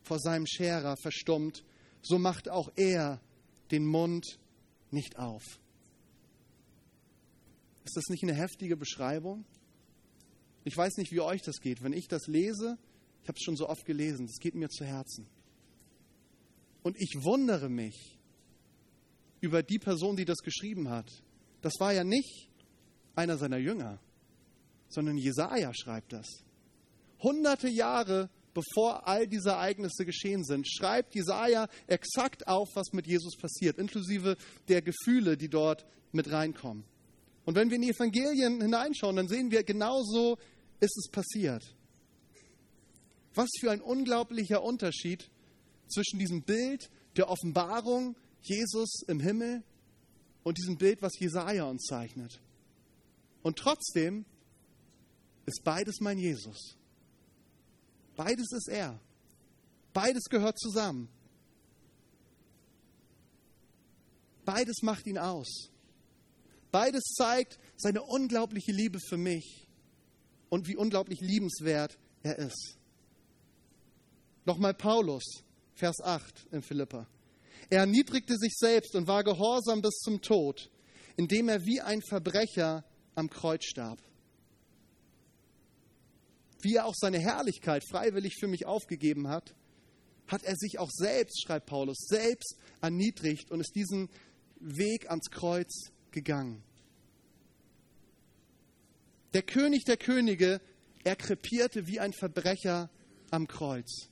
vor 0.03 0.19
seinem 0.19 0.45
Scherer 0.45 0.95
verstummt, 0.97 1.63
so 2.01 2.17
macht 2.17 2.49
auch 2.49 2.69
er 2.75 3.21
den 3.71 3.85
Mund 3.85 4.39
nicht 4.89 5.17
auf. 5.17 5.43
Ist 7.85 7.95
das 7.95 8.07
nicht 8.09 8.23
eine 8.23 8.33
heftige 8.33 8.75
Beschreibung? 8.75 9.45
Ich 10.63 10.75
weiß 10.75 10.97
nicht, 10.97 11.11
wie 11.11 11.21
euch 11.21 11.41
das 11.41 11.61
geht. 11.61 11.81
Wenn 11.81 11.93
ich 11.93 12.07
das 12.07 12.27
lese, 12.27 12.77
ich 13.23 13.27
habe 13.27 13.37
es 13.37 13.43
schon 13.43 13.55
so 13.55 13.67
oft 13.67 13.85
gelesen, 13.85 14.27
das 14.27 14.37
geht 14.39 14.55
mir 14.55 14.69
zu 14.69 14.85
Herzen. 14.85 15.27
Und 16.83 16.99
ich 16.99 17.23
wundere 17.23 17.69
mich, 17.69 18.17
über 19.41 19.63
die 19.63 19.79
Person, 19.79 20.15
die 20.15 20.25
das 20.25 20.37
geschrieben 20.39 20.89
hat. 20.89 21.09
Das 21.61 21.73
war 21.79 21.91
ja 21.93 22.03
nicht 22.03 22.49
einer 23.15 23.37
seiner 23.37 23.57
Jünger, 23.57 23.99
sondern 24.87 25.17
Jesaja 25.17 25.73
schreibt 25.73 26.13
das. 26.13 26.27
Hunderte 27.19 27.67
Jahre 27.67 28.29
bevor 28.53 29.07
all 29.07 29.27
diese 29.27 29.51
Ereignisse 29.51 30.05
geschehen 30.05 30.43
sind, 30.43 30.67
schreibt 30.67 31.15
Jesaja 31.15 31.67
exakt 31.87 32.47
auf, 32.47 32.69
was 32.75 32.91
mit 32.93 33.07
Jesus 33.07 33.37
passiert, 33.37 33.77
inklusive 33.77 34.37
der 34.67 34.81
Gefühle, 34.81 35.37
die 35.37 35.49
dort 35.49 35.85
mit 36.11 36.31
reinkommen. 36.31 36.83
Und 37.45 37.55
wenn 37.55 37.69
wir 37.69 37.77
in 37.77 37.83
die 37.83 37.89
Evangelien 37.89 38.61
hineinschauen, 38.61 39.15
dann 39.15 39.27
sehen 39.27 39.51
wir, 39.51 39.63
genauso 39.63 40.37
ist 40.79 40.97
es 40.97 41.09
passiert. 41.09 41.75
Was 43.33 43.49
für 43.59 43.71
ein 43.71 43.81
unglaublicher 43.81 44.61
Unterschied 44.61 45.29
zwischen 45.91 46.19
diesem 46.19 46.43
Bild 46.43 46.89
der 47.17 47.29
Offenbarung 47.29 48.15
Jesus 48.41 49.03
im 49.07 49.19
Himmel 49.19 49.63
und 50.43 50.57
diesem 50.57 50.77
Bild, 50.77 51.01
was 51.01 51.19
Jesaja 51.19 51.65
uns 51.65 51.83
zeichnet. 51.83 52.41
Und 53.43 53.57
trotzdem 53.57 54.25
ist 55.45 55.63
beides 55.63 55.99
mein 55.99 56.17
Jesus. 56.17 56.77
Beides 58.15 58.51
ist 58.51 58.69
er. 58.69 58.99
Beides 59.93 60.23
gehört 60.29 60.59
zusammen. 60.59 61.09
Beides 64.45 64.81
macht 64.81 65.05
ihn 65.07 65.17
aus. 65.17 65.69
Beides 66.71 67.03
zeigt 67.15 67.59
seine 67.77 68.01
unglaubliche 68.01 68.71
Liebe 68.71 68.99
für 68.99 69.17
mich 69.17 69.67
und 70.49 70.67
wie 70.67 70.75
unglaublich 70.75 71.19
liebenswert 71.19 71.97
er 72.23 72.37
ist. 72.39 72.77
Nochmal 74.45 74.73
Paulus, 74.73 75.43
Vers 75.81 75.99
8 75.99 76.45
in 76.51 76.61
Philippa. 76.61 77.07
Er 77.71 77.79
erniedrigte 77.79 78.37
sich 78.37 78.53
selbst 78.55 78.93
und 78.93 79.07
war 79.07 79.23
gehorsam 79.23 79.81
bis 79.81 79.95
zum 79.95 80.21
Tod, 80.21 80.69
indem 81.17 81.49
er 81.49 81.65
wie 81.65 81.81
ein 81.81 82.03
Verbrecher 82.03 82.85
am 83.15 83.31
Kreuz 83.31 83.65
starb. 83.65 83.99
Wie 86.61 86.75
er 86.75 86.85
auch 86.85 86.93
seine 86.95 87.17
Herrlichkeit 87.17 87.83
freiwillig 87.89 88.35
für 88.39 88.45
mich 88.47 88.67
aufgegeben 88.67 89.27
hat, 89.27 89.55
hat 90.27 90.43
er 90.43 90.55
sich 90.55 90.77
auch 90.77 90.91
selbst, 90.91 91.41
schreibt 91.41 91.65
Paulus, 91.65 91.97
selbst 92.07 92.57
erniedrigt 92.79 93.49
und 93.49 93.59
ist 93.59 93.73
diesen 93.73 94.07
Weg 94.59 95.09
ans 95.09 95.31
Kreuz 95.31 95.89
gegangen. 96.11 96.61
Der 99.33 99.41
König 99.41 99.85
der 99.85 99.97
Könige, 99.97 100.61
er 101.03 101.15
krepierte 101.15 101.87
wie 101.87 101.99
ein 101.99 102.13
Verbrecher 102.13 102.91
am 103.31 103.47
Kreuz. 103.47 104.09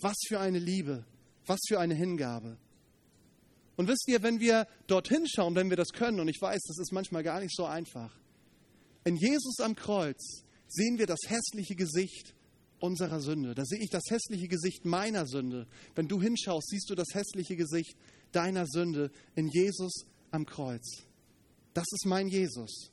Was 0.00 0.16
für 0.26 0.40
eine 0.40 0.58
Liebe, 0.58 1.04
was 1.46 1.60
für 1.66 1.80
eine 1.80 1.94
Hingabe. 1.94 2.56
Und 3.76 3.88
wisst 3.88 4.06
ihr, 4.08 4.22
wenn 4.22 4.40
wir 4.40 4.66
dorthin 4.86 5.26
schauen, 5.26 5.54
wenn 5.54 5.70
wir 5.70 5.76
das 5.76 5.88
können, 5.88 6.20
und 6.20 6.28
ich 6.28 6.40
weiß, 6.40 6.60
das 6.68 6.78
ist 6.78 6.92
manchmal 6.92 7.22
gar 7.22 7.40
nicht 7.40 7.54
so 7.54 7.64
einfach, 7.64 8.14
in 9.04 9.16
Jesus 9.16 9.58
am 9.60 9.74
Kreuz 9.74 10.44
sehen 10.68 10.98
wir 10.98 11.06
das 11.06 11.20
hässliche 11.26 11.74
Gesicht 11.74 12.34
unserer 12.78 13.20
Sünde. 13.20 13.54
Da 13.54 13.64
sehe 13.64 13.80
ich 13.80 13.90
das 13.90 14.04
hässliche 14.08 14.48
Gesicht 14.48 14.84
meiner 14.84 15.26
Sünde. 15.26 15.66
Wenn 15.94 16.08
du 16.08 16.20
hinschaust, 16.20 16.68
siehst 16.68 16.90
du 16.90 16.94
das 16.94 17.08
hässliche 17.14 17.56
Gesicht 17.56 17.96
deiner 18.32 18.66
Sünde 18.66 19.10
in 19.34 19.48
Jesus 19.48 20.06
am 20.30 20.46
Kreuz. 20.46 21.02
Das 21.74 21.86
ist 21.92 22.06
mein 22.06 22.28
Jesus. 22.28 22.90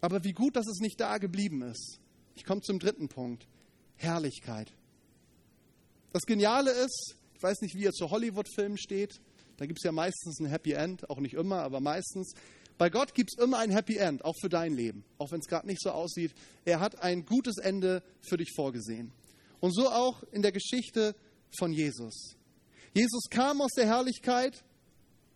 Aber 0.00 0.24
wie 0.24 0.32
gut, 0.32 0.56
dass 0.56 0.66
es 0.66 0.78
nicht 0.80 1.00
da 1.00 1.18
geblieben 1.18 1.62
ist. 1.62 1.98
Ich 2.34 2.44
komme 2.44 2.60
zum 2.60 2.78
dritten 2.78 3.08
Punkt. 3.08 3.46
Herrlichkeit. 3.96 4.72
Das 6.16 6.24
Geniale 6.24 6.70
ist, 6.70 7.14
ich 7.34 7.42
weiß 7.42 7.60
nicht, 7.60 7.74
wie 7.74 7.82
ihr 7.82 7.92
zu 7.92 8.10
Hollywood-Filmen 8.10 8.78
steht. 8.78 9.20
Da 9.58 9.66
gibt 9.66 9.80
es 9.80 9.84
ja 9.84 9.92
meistens 9.92 10.40
ein 10.40 10.46
Happy 10.46 10.72
End, 10.72 11.10
auch 11.10 11.18
nicht 11.18 11.34
immer, 11.34 11.56
aber 11.56 11.80
meistens. 11.80 12.32
Bei 12.78 12.88
Gott 12.88 13.12
gibt 13.12 13.32
es 13.34 13.44
immer 13.44 13.58
ein 13.58 13.70
Happy 13.70 13.98
End, 13.98 14.24
auch 14.24 14.32
für 14.40 14.48
dein 14.48 14.72
Leben, 14.72 15.04
auch 15.18 15.30
wenn 15.30 15.40
es 15.40 15.46
gerade 15.46 15.66
nicht 15.66 15.82
so 15.82 15.90
aussieht. 15.90 16.32
Er 16.64 16.80
hat 16.80 17.02
ein 17.02 17.26
gutes 17.26 17.58
Ende 17.58 18.02
für 18.26 18.38
dich 18.38 18.50
vorgesehen. 18.56 19.12
Und 19.60 19.74
so 19.74 19.90
auch 19.90 20.22
in 20.32 20.40
der 20.40 20.52
Geschichte 20.52 21.14
von 21.58 21.74
Jesus. 21.74 22.36
Jesus 22.94 23.24
kam 23.28 23.60
aus 23.60 23.72
der 23.76 23.84
Herrlichkeit 23.84 24.64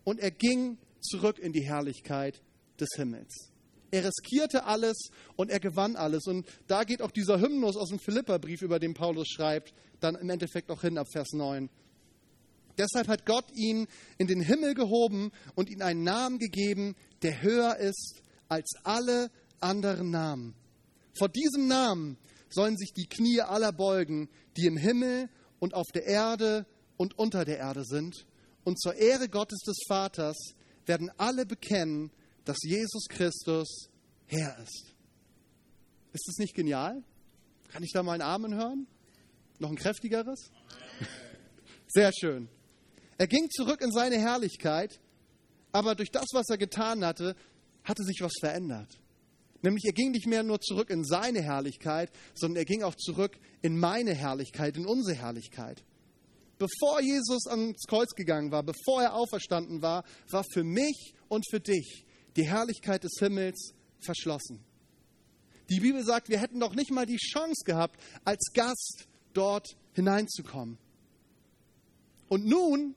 und 0.03 0.19
er 0.19 0.31
ging 0.31 0.79
zurück 0.99 1.37
in 1.37 1.53
die 1.53 1.63
Herrlichkeit 1.63 2.41
des 2.79 2.89
Himmels. 2.95 3.50
Er 3.91 4.05
riskierte 4.05 4.63
alles 4.63 5.09
und 5.35 5.51
er 5.51 5.59
gewann 5.59 5.95
alles. 5.95 6.25
Und 6.25 6.47
da 6.67 6.83
geht 6.83 7.01
auch 7.01 7.11
dieser 7.11 7.39
Hymnus 7.39 7.75
aus 7.75 7.89
dem 7.89 7.99
Philipperbrief, 7.99 8.61
über 8.61 8.79
den 8.79 8.93
Paulus 8.93 9.27
schreibt, 9.27 9.73
dann 9.99 10.15
im 10.15 10.29
Endeffekt 10.29 10.71
auch 10.71 10.81
hin 10.81 10.97
ab 10.97 11.07
Vers 11.11 11.33
9. 11.33 11.69
Deshalb 12.77 13.09
hat 13.09 13.25
Gott 13.25 13.45
ihn 13.53 13.87
in 14.17 14.27
den 14.27 14.41
Himmel 14.41 14.73
gehoben 14.73 15.31
und 15.55 15.69
ihm 15.69 15.81
einen 15.81 16.03
Namen 16.03 16.39
gegeben, 16.39 16.95
der 17.21 17.41
höher 17.41 17.77
ist 17.77 18.21
als 18.47 18.71
alle 18.83 19.29
anderen 19.59 20.09
Namen. 20.09 20.55
Vor 21.17 21.29
diesem 21.29 21.67
Namen 21.67 22.17
sollen 22.49 22.77
sich 22.77 22.93
die 22.93 23.07
Knie 23.07 23.41
aller 23.41 23.71
beugen, 23.71 24.29
die 24.57 24.65
im 24.65 24.77
Himmel 24.77 25.29
und 25.59 25.73
auf 25.73 25.87
der 25.93 26.05
Erde 26.05 26.65
und 26.97 27.17
unter 27.19 27.45
der 27.45 27.57
Erde 27.57 27.83
sind. 27.83 28.25
Und 28.63 28.79
zur 28.79 28.95
Ehre 28.95 29.27
Gottes 29.27 29.59
des 29.59 29.77
Vaters 29.87 30.37
werden 30.85 31.11
alle 31.17 31.45
bekennen, 31.45 32.11
dass 32.51 32.63
Jesus 32.63 33.05
Christus 33.07 33.87
Herr 34.25 34.57
ist. 34.61 34.93
Ist 36.11 36.27
das 36.27 36.35
nicht 36.37 36.53
genial? 36.53 37.01
Kann 37.69 37.81
ich 37.81 37.93
da 37.93 38.03
mal 38.03 38.11
einen 38.11 38.23
Amen 38.23 38.53
hören? 38.55 38.87
Noch 39.59 39.69
ein 39.69 39.77
kräftigeres? 39.77 40.51
Sehr 41.87 42.11
schön. 42.11 42.49
Er 43.17 43.27
ging 43.27 43.49
zurück 43.51 43.79
in 43.79 43.93
seine 43.93 44.19
Herrlichkeit, 44.19 44.99
aber 45.71 45.95
durch 45.95 46.11
das, 46.11 46.25
was 46.33 46.49
er 46.49 46.57
getan 46.57 47.05
hatte, 47.05 47.37
hatte 47.85 48.03
sich 48.03 48.19
was 48.19 48.33
verändert. 48.41 48.99
Nämlich 49.61 49.85
er 49.85 49.93
ging 49.93 50.11
nicht 50.11 50.27
mehr 50.27 50.43
nur 50.43 50.59
zurück 50.59 50.89
in 50.89 51.05
seine 51.05 51.41
Herrlichkeit, 51.41 52.11
sondern 52.33 52.57
er 52.57 52.65
ging 52.65 52.83
auch 52.83 52.95
zurück 52.95 53.39
in 53.61 53.79
meine 53.79 54.13
Herrlichkeit, 54.13 54.75
in 54.75 54.85
unsere 54.85 55.15
Herrlichkeit. 55.15 55.85
Bevor 56.57 57.01
Jesus 57.01 57.47
ans 57.47 57.85
Kreuz 57.87 58.09
gegangen 58.09 58.51
war, 58.51 58.63
bevor 58.63 59.01
er 59.01 59.13
auferstanden 59.13 59.81
war, 59.81 60.03
war 60.29 60.43
für 60.51 60.65
mich 60.65 61.13
und 61.29 61.49
für 61.49 61.61
dich 61.61 62.05
die 62.35 62.47
Herrlichkeit 62.47 63.03
des 63.03 63.13
Himmels 63.19 63.73
verschlossen. 63.99 64.63
Die 65.69 65.79
Bibel 65.79 66.03
sagt, 66.03 66.29
wir 66.29 66.39
hätten 66.39 66.59
doch 66.59 66.75
nicht 66.75 66.91
mal 66.91 67.05
die 67.05 67.17
Chance 67.17 67.63
gehabt, 67.65 67.99
als 68.25 68.51
Gast 68.53 69.07
dort 69.33 69.77
hineinzukommen. 69.93 70.77
Und 72.27 72.45
nun 72.45 72.95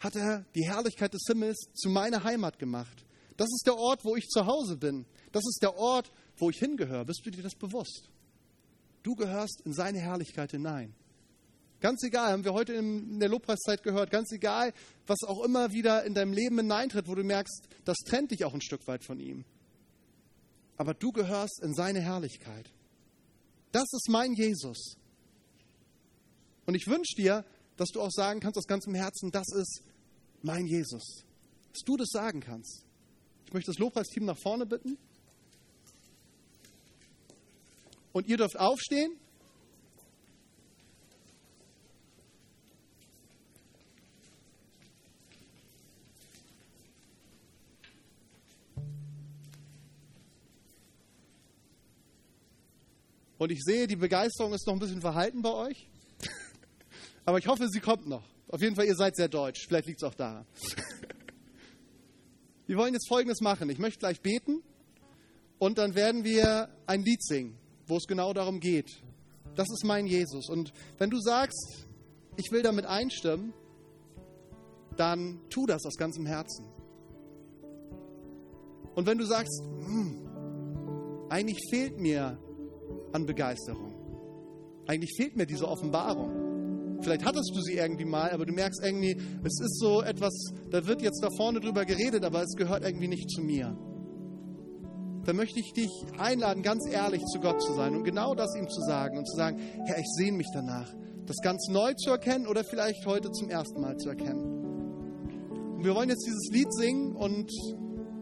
hat 0.00 0.16
er 0.16 0.44
die 0.54 0.64
Herrlichkeit 0.64 1.12
des 1.12 1.22
Himmels 1.26 1.68
zu 1.74 1.88
meiner 1.88 2.24
Heimat 2.24 2.58
gemacht. 2.58 3.04
Das 3.36 3.48
ist 3.48 3.66
der 3.66 3.76
Ort, 3.76 4.04
wo 4.04 4.16
ich 4.16 4.26
zu 4.28 4.46
Hause 4.46 4.76
bin. 4.76 5.06
Das 5.32 5.44
ist 5.46 5.58
der 5.62 5.76
Ort, 5.76 6.10
wo 6.36 6.50
ich 6.50 6.58
hingehöre. 6.58 7.04
Bist 7.04 7.24
du 7.24 7.30
dir 7.30 7.42
das 7.42 7.54
bewusst? 7.54 8.10
Du 9.02 9.14
gehörst 9.14 9.62
in 9.64 9.72
seine 9.72 10.00
Herrlichkeit 10.00 10.50
hinein. 10.50 10.94
Ganz 11.80 12.02
egal, 12.02 12.32
haben 12.32 12.44
wir 12.44 12.54
heute 12.54 12.72
in 12.72 13.20
der 13.20 13.28
Lobpreiszeit 13.28 13.84
gehört, 13.84 14.10
ganz 14.10 14.32
egal, 14.32 14.72
was 15.06 15.22
auch 15.22 15.44
immer 15.44 15.70
wieder 15.72 16.04
in 16.04 16.14
deinem 16.14 16.32
Leben 16.32 16.56
hineintritt, 16.56 17.06
wo 17.06 17.14
du 17.14 17.22
merkst, 17.22 17.68
das 17.84 17.96
trennt 17.98 18.32
dich 18.32 18.44
auch 18.44 18.52
ein 18.52 18.60
Stück 18.60 18.86
weit 18.88 19.04
von 19.04 19.20
ihm. 19.20 19.44
Aber 20.76 20.94
du 20.94 21.12
gehörst 21.12 21.60
in 21.62 21.74
seine 21.74 22.00
Herrlichkeit. 22.00 22.70
Das 23.70 23.86
ist 23.92 24.08
mein 24.08 24.32
Jesus. 24.34 24.96
Und 26.66 26.74
ich 26.74 26.86
wünsche 26.86 27.14
dir, 27.16 27.44
dass 27.76 27.90
du 27.90 28.00
auch 28.00 28.10
sagen 28.10 28.40
kannst 28.40 28.58
aus 28.58 28.66
ganzem 28.66 28.94
Herzen, 28.94 29.30
das 29.30 29.46
ist 29.54 29.82
mein 30.42 30.66
Jesus. 30.66 31.24
Dass 31.72 31.82
du 31.84 31.96
das 31.96 32.08
sagen 32.10 32.40
kannst. 32.40 32.84
Ich 33.46 33.52
möchte 33.52 33.70
das 33.70 33.78
Lobpreisteam 33.78 34.24
nach 34.24 34.38
vorne 34.38 34.66
bitten. 34.66 34.98
Und 38.12 38.26
ihr 38.26 38.36
dürft 38.36 38.58
aufstehen. 38.58 39.16
Und 53.38 53.52
ich 53.52 53.62
sehe, 53.62 53.86
die 53.86 53.96
Begeisterung 53.96 54.52
ist 54.52 54.66
noch 54.66 54.74
ein 54.74 54.80
bisschen 54.80 55.00
verhalten 55.00 55.42
bei 55.42 55.52
euch. 55.52 55.88
Aber 57.24 57.38
ich 57.38 57.46
hoffe, 57.46 57.68
sie 57.68 57.80
kommt 57.80 58.06
noch. 58.08 58.24
Auf 58.48 58.60
jeden 58.60 58.74
Fall, 58.74 58.86
ihr 58.86 58.96
seid 58.96 59.14
sehr 59.14 59.28
deutsch. 59.28 59.66
Vielleicht 59.66 59.86
liegt 59.86 60.02
es 60.02 60.08
auch 60.08 60.14
daran. 60.14 60.44
Wir 62.66 62.76
wollen 62.76 62.92
jetzt 62.92 63.08
Folgendes 63.08 63.40
machen. 63.40 63.70
Ich 63.70 63.78
möchte 63.78 64.00
gleich 64.00 64.20
beten 64.20 64.62
und 65.58 65.78
dann 65.78 65.94
werden 65.94 66.22
wir 66.22 66.68
ein 66.86 67.02
Lied 67.02 67.24
singen, 67.24 67.56
wo 67.86 67.96
es 67.96 68.06
genau 68.06 68.34
darum 68.34 68.60
geht. 68.60 69.02
Das 69.54 69.66
ist 69.70 69.84
mein 69.84 70.06
Jesus. 70.06 70.50
Und 70.50 70.74
wenn 70.98 71.08
du 71.08 71.18
sagst, 71.18 71.86
ich 72.36 72.52
will 72.52 72.62
damit 72.62 72.84
einstimmen, 72.84 73.54
dann 74.98 75.40
tu 75.48 75.64
das 75.64 75.86
aus 75.86 75.96
ganzem 75.96 76.26
Herzen. 76.26 76.66
Und 78.94 79.06
wenn 79.06 79.16
du 79.16 79.24
sagst, 79.24 79.62
hm, 79.62 81.26
eigentlich 81.30 81.58
fehlt 81.70 81.98
mir 81.98 82.38
an 83.12 83.26
Begeisterung. 83.26 83.94
Eigentlich 84.86 85.12
fehlt 85.16 85.36
mir 85.36 85.46
diese 85.46 85.68
Offenbarung. 85.68 86.48
Vielleicht 87.02 87.24
hattest 87.24 87.52
du 87.54 87.60
sie 87.60 87.74
irgendwie 87.74 88.04
mal, 88.04 88.30
aber 88.30 88.44
du 88.44 88.52
merkst 88.52 88.82
irgendwie, 88.84 89.16
es 89.44 89.60
ist 89.60 89.78
so 89.78 90.02
etwas, 90.02 90.34
da 90.70 90.86
wird 90.86 91.02
jetzt 91.02 91.22
da 91.22 91.28
vorne 91.36 91.60
drüber 91.60 91.84
geredet, 91.84 92.24
aber 92.24 92.42
es 92.42 92.54
gehört 92.56 92.84
irgendwie 92.84 93.08
nicht 93.08 93.30
zu 93.30 93.40
mir. 93.40 93.76
Da 95.24 95.32
möchte 95.32 95.60
ich 95.60 95.72
dich 95.74 95.90
einladen, 96.16 96.62
ganz 96.62 96.88
ehrlich 96.90 97.22
zu 97.26 97.38
Gott 97.38 97.62
zu 97.62 97.74
sein 97.74 97.94
und 97.94 98.04
genau 98.04 98.34
das 98.34 98.56
ihm 98.56 98.68
zu 98.68 98.80
sagen 98.80 99.18
und 99.18 99.28
zu 99.28 99.36
sagen, 99.36 99.58
Herr, 99.84 99.98
ich 99.98 100.06
sehne 100.16 100.38
mich 100.38 100.48
danach, 100.52 100.92
das 101.26 101.36
ganz 101.42 101.68
neu 101.68 101.92
zu 101.94 102.10
erkennen 102.10 102.46
oder 102.46 102.64
vielleicht 102.64 103.04
heute 103.06 103.30
zum 103.30 103.50
ersten 103.50 103.80
Mal 103.80 103.96
zu 103.98 104.08
erkennen. 104.08 104.42
Und 105.76 105.84
wir 105.84 105.94
wollen 105.94 106.08
jetzt 106.08 106.26
dieses 106.26 106.48
Lied 106.50 106.72
singen 106.72 107.14
und 107.14 107.52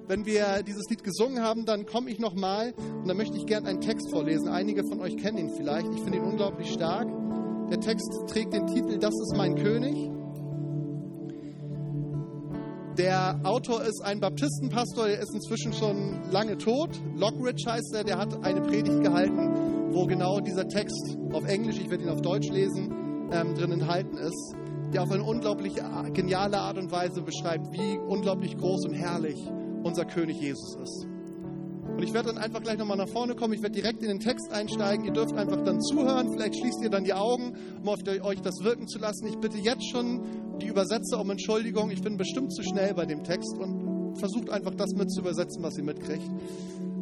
wenn 0.08 0.24
wir 0.24 0.62
dieses 0.62 0.88
Lied 0.88 1.02
gesungen 1.02 1.42
haben, 1.42 1.64
dann 1.64 1.84
komme 1.86 2.10
ich 2.10 2.18
nochmal 2.18 2.72
und 2.76 3.08
dann 3.08 3.16
möchte 3.16 3.36
ich 3.36 3.46
gerne 3.46 3.68
einen 3.68 3.80
Text 3.80 4.10
vorlesen. 4.10 4.48
Einige 4.48 4.84
von 4.84 5.00
euch 5.00 5.16
kennen 5.16 5.38
ihn 5.38 5.50
vielleicht. 5.50 5.92
Ich 5.92 6.00
finde 6.00 6.18
ihn 6.18 6.24
unglaublich 6.24 6.72
stark. 6.72 7.08
Der 7.70 7.80
Text 7.80 8.08
trägt 8.28 8.52
den 8.52 8.66
Titel 8.68 8.98
Das 8.98 9.14
ist 9.14 9.34
mein 9.36 9.56
König. 9.56 10.10
Der 12.96 13.40
Autor 13.42 13.82
ist 13.82 14.00
ein 14.02 14.20
Baptistenpastor, 14.20 15.08
der 15.08 15.20
ist 15.20 15.34
inzwischen 15.34 15.72
schon 15.74 16.30
lange 16.30 16.56
tot. 16.56 16.90
Lockridge 17.14 17.70
heißt 17.70 17.94
er, 17.94 18.04
der 18.04 18.16
hat 18.16 18.42
eine 18.42 18.62
Predigt 18.62 19.02
gehalten, 19.02 19.92
wo 19.92 20.06
genau 20.06 20.40
dieser 20.40 20.66
Text 20.66 21.18
auf 21.32 21.44
Englisch, 21.46 21.78
ich 21.78 21.90
werde 21.90 22.04
ihn 22.04 22.10
auf 22.10 22.22
Deutsch 22.22 22.48
lesen, 22.48 23.28
ähm, 23.32 23.54
drin 23.54 23.72
enthalten 23.72 24.16
ist, 24.16 24.54
der 24.94 25.02
auf 25.02 25.10
eine 25.10 25.24
unglaublich 25.24 25.74
geniale 26.14 26.58
Art 26.58 26.78
und 26.78 26.90
Weise 26.90 27.20
beschreibt, 27.20 27.70
wie 27.72 27.98
unglaublich 27.98 28.56
groß 28.56 28.86
und 28.86 28.94
herrlich 28.94 29.46
unser 29.86 30.04
König 30.04 30.40
Jesus 30.40 30.76
ist. 30.82 31.06
Und 31.96 32.02
ich 32.02 32.12
werde 32.12 32.28
dann 32.28 32.38
einfach 32.38 32.60
gleich 32.60 32.76
nochmal 32.76 32.98
nach 32.98 33.08
vorne 33.08 33.34
kommen. 33.34 33.54
Ich 33.54 33.62
werde 33.62 33.74
direkt 33.74 34.02
in 34.02 34.08
den 34.08 34.20
Text 34.20 34.52
einsteigen. 34.52 35.06
Ihr 35.06 35.12
dürft 35.12 35.34
einfach 35.34 35.62
dann 35.64 35.80
zuhören. 35.80 36.30
Vielleicht 36.30 36.58
schließt 36.58 36.82
ihr 36.82 36.90
dann 36.90 37.04
die 37.04 37.14
Augen, 37.14 37.56
um 37.80 37.88
auf 37.88 38.00
euch 38.22 38.42
das 38.42 38.62
wirken 38.62 38.86
zu 38.86 38.98
lassen. 38.98 39.26
Ich 39.28 39.38
bitte 39.38 39.56
jetzt 39.56 39.88
schon 39.90 40.58
die 40.60 40.66
Übersetzer 40.66 41.18
um 41.18 41.30
Entschuldigung. 41.30 41.90
Ich 41.90 42.02
bin 42.02 42.18
bestimmt 42.18 42.52
zu 42.52 42.62
schnell 42.62 42.92
bei 42.92 43.06
dem 43.06 43.24
Text 43.24 43.56
und 43.56 44.18
versucht 44.18 44.50
einfach 44.50 44.74
das 44.74 44.92
mit 44.94 45.10
zu 45.10 45.20
übersetzen, 45.20 45.62
was 45.62 45.78
ihr 45.78 45.84
mitkriegt. 45.84 46.28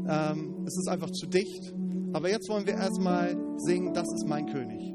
Ähm, 0.09 0.65
es 0.67 0.77
ist 0.77 0.89
einfach 0.89 1.11
zu 1.11 1.27
dicht. 1.27 1.75
Aber 2.13 2.31
jetzt 2.31 2.49
wollen 2.49 2.67
wir 2.67 2.75
erstmal 2.75 3.37
singen, 3.57 3.95
das 3.95 4.07
ist 4.15 4.29
mein 4.29 4.47
König. 4.47 4.94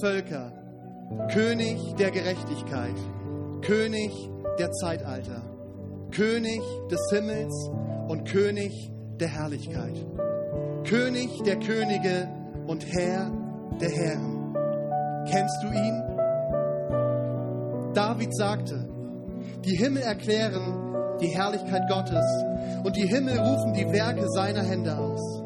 Völker, 0.00 0.52
König 1.32 1.78
der 1.98 2.10
Gerechtigkeit, 2.10 2.96
König 3.62 4.12
der 4.58 4.70
Zeitalter, 4.72 5.42
König 6.10 6.60
des 6.90 7.00
Himmels 7.10 7.70
und 8.08 8.28
König 8.28 8.90
der 9.20 9.28
Herrlichkeit, 9.28 9.96
König 10.84 11.30
der 11.44 11.56
Könige 11.56 12.28
und 12.66 12.84
Herr 12.86 13.30
der 13.80 13.90
Herren. 13.90 14.54
Kennst 15.28 15.62
du 15.62 15.68
ihn? 15.68 16.02
David 17.94 18.34
sagte, 18.36 18.88
die 19.64 19.76
Himmel 19.76 20.02
erklären 20.02 21.18
die 21.20 21.28
Herrlichkeit 21.28 21.88
Gottes 21.88 22.24
und 22.84 22.94
die 22.96 23.06
Himmel 23.06 23.38
rufen 23.38 23.72
die 23.72 23.90
Werke 23.92 24.28
seiner 24.28 24.62
Hände 24.62 24.96
aus. 24.96 25.42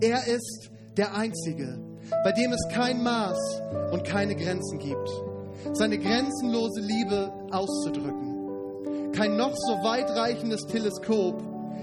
Er 0.00 0.26
ist 0.26 0.70
der 0.96 1.14
Einzige, 1.14 1.78
bei 2.24 2.32
dem 2.32 2.52
es 2.52 2.68
kein 2.72 3.02
Maß 3.02 3.62
und 3.92 4.04
keine 4.04 4.34
Grenzen 4.34 4.78
gibt, 4.78 5.10
seine 5.72 5.98
grenzenlose 5.98 6.80
Liebe 6.80 7.32
auszudrücken. 7.50 9.12
Kein 9.12 9.36
noch 9.36 9.54
so 9.54 9.72
weitreichendes 9.82 10.66
Teleskop 10.66 11.42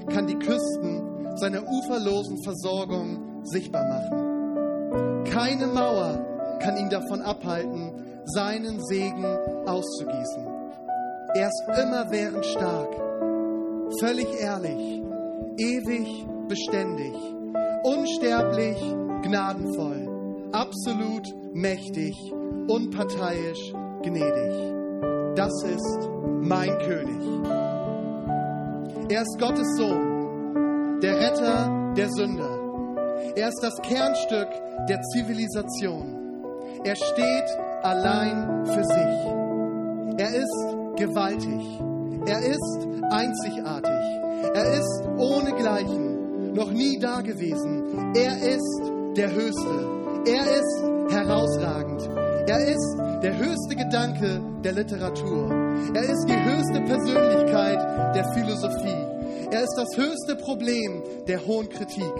kann 0.09 0.27
die 0.27 0.37
Küsten 0.37 1.37
seiner 1.37 1.63
uferlosen 1.67 2.43
Versorgung 2.43 3.43
sichtbar 3.43 3.83
machen. 3.83 5.23
Keine 5.25 5.67
Mauer 5.67 6.59
kann 6.59 6.77
ihn 6.77 6.89
davon 6.89 7.21
abhalten, 7.21 7.91
seinen 8.25 8.83
Segen 8.85 9.25
auszugießen. 9.65 10.47
Er 11.35 11.47
ist 11.47 11.63
immerwährend 11.67 12.45
stark, 12.45 12.93
völlig 13.99 14.27
ehrlich, 14.39 15.01
ewig 15.57 16.25
beständig, 16.47 17.15
unsterblich 17.83 18.77
gnadenvoll, 19.23 20.12
absolut 20.53 21.27
mächtig, 21.53 22.15
unparteiisch 22.67 23.73
gnädig. 24.03 24.73
Das 25.35 25.51
ist 25.63 26.09
mein 26.41 26.77
König. 26.79 27.23
Er 29.09 29.21
ist 29.23 29.39
Gottes 29.39 29.67
Sohn, 29.77 30.99
der 31.01 31.15
Retter 31.19 31.93
der 31.97 32.09
Sünder. 32.09 32.59
Er 33.35 33.49
ist 33.49 33.59
das 33.61 33.75
Kernstück 33.81 34.47
der 34.87 35.01
Zivilisation. 35.13 36.19
Er 36.83 36.95
steht 36.95 37.49
allein 37.81 38.65
für 38.65 38.83
sich. 38.83 40.19
Er 40.19 40.35
ist 40.35 40.67
gewaltig. 40.97 41.63
Er 42.25 42.39
ist 42.45 42.87
einzigartig. 43.09 43.91
Er 44.53 44.73
ist 44.73 45.03
ohnegleichen, 45.17 46.53
noch 46.53 46.71
nie 46.71 46.99
dagewesen. 46.99 48.13
Er 48.15 48.37
ist 48.55 48.81
der 49.15 49.33
Höchste. 49.33 50.02
Er 50.25 50.45
ist 50.45 50.83
herausragend. 51.13 52.01
Er 52.47 52.67
ist 52.67 52.97
der 53.21 53.37
höchste 53.37 53.75
Gedanke 53.75 54.41
der 54.63 54.71
Literatur. 54.71 55.51
Er 55.93 56.03
ist 56.03 56.25
die 56.29 56.43
höchste 56.45 56.79
Persönlichkeit 56.79 58.15
der 58.15 58.23
Philosophie. 58.33 59.05
Er 59.51 59.63
ist 59.63 59.75
das 59.75 59.97
höchste 59.97 60.37
Problem 60.37 61.03
der 61.27 61.45
hohen 61.45 61.67
Kritik. 61.67 62.13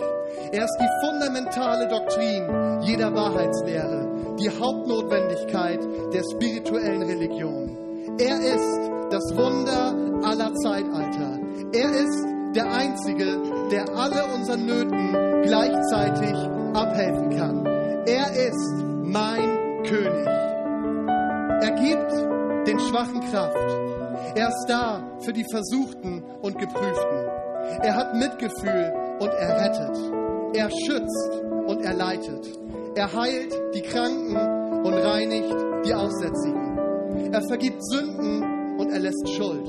Er 0.52 0.66
ist 0.66 0.78
die 0.82 1.08
fundamentale 1.08 1.88
Doktrin 1.88 2.82
jeder 2.82 3.13
Wahrheitslehre, 3.16 4.36
die 4.38 4.50
Hauptnotwendigkeit 4.50 5.80
der 6.13 6.24
spirituellen 6.30 7.04
Religion. 7.04 7.78
Er 8.20 8.38
ist 8.38 8.80
das 9.12 9.34
Wunder 9.34 9.96
aller 10.28 10.54
Zeitalter. 10.56 11.39
Er 11.72 11.89
ist 11.89 12.26
der 12.54 12.70
Einzige, 12.70 13.42
der 13.72 13.89
alle 13.96 14.26
unseren 14.36 14.66
Nöten 14.66 15.42
gleichzeitig 15.44 16.36
abhelfen 16.74 17.30
kann. 17.38 17.73
Er 18.06 18.32
ist 18.34 18.74
mein 19.04 19.84
König. 19.84 20.28
Er 21.62 21.72
gibt 21.72 22.68
den 22.68 22.78
Schwachen 22.80 23.22
Kraft. 23.32 23.56
Er 24.36 24.50
ist 24.50 24.66
da 24.68 25.02
für 25.22 25.32
die 25.32 25.46
Versuchten 25.50 26.22
und 26.42 26.60
Geprüften. 26.60 27.30
Er 27.82 27.96
hat 27.96 28.13
Mitgefühl 28.16 28.94
und 29.20 29.30
er 29.30 29.62
rettet. 29.62 29.98
Er 30.54 30.70
schützt 30.70 31.42
und 31.66 31.82
er 31.82 31.94
leitet. 31.94 32.60
Er 32.96 33.13
heilt 33.13 33.54
die 33.74 33.82
Kranken 33.82 34.36
und 34.84 34.94
reinigt 34.96 35.56
die 35.86 35.94
Aussätzigen. 35.94 37.32
Er 37.32 37.42
vergibt 37.48 37.86
Sünden 37.86 38.78
und 38.80 38.92
er 38.92 39.00
lässt 39.00 39.30
Schuld. 39.30 39.68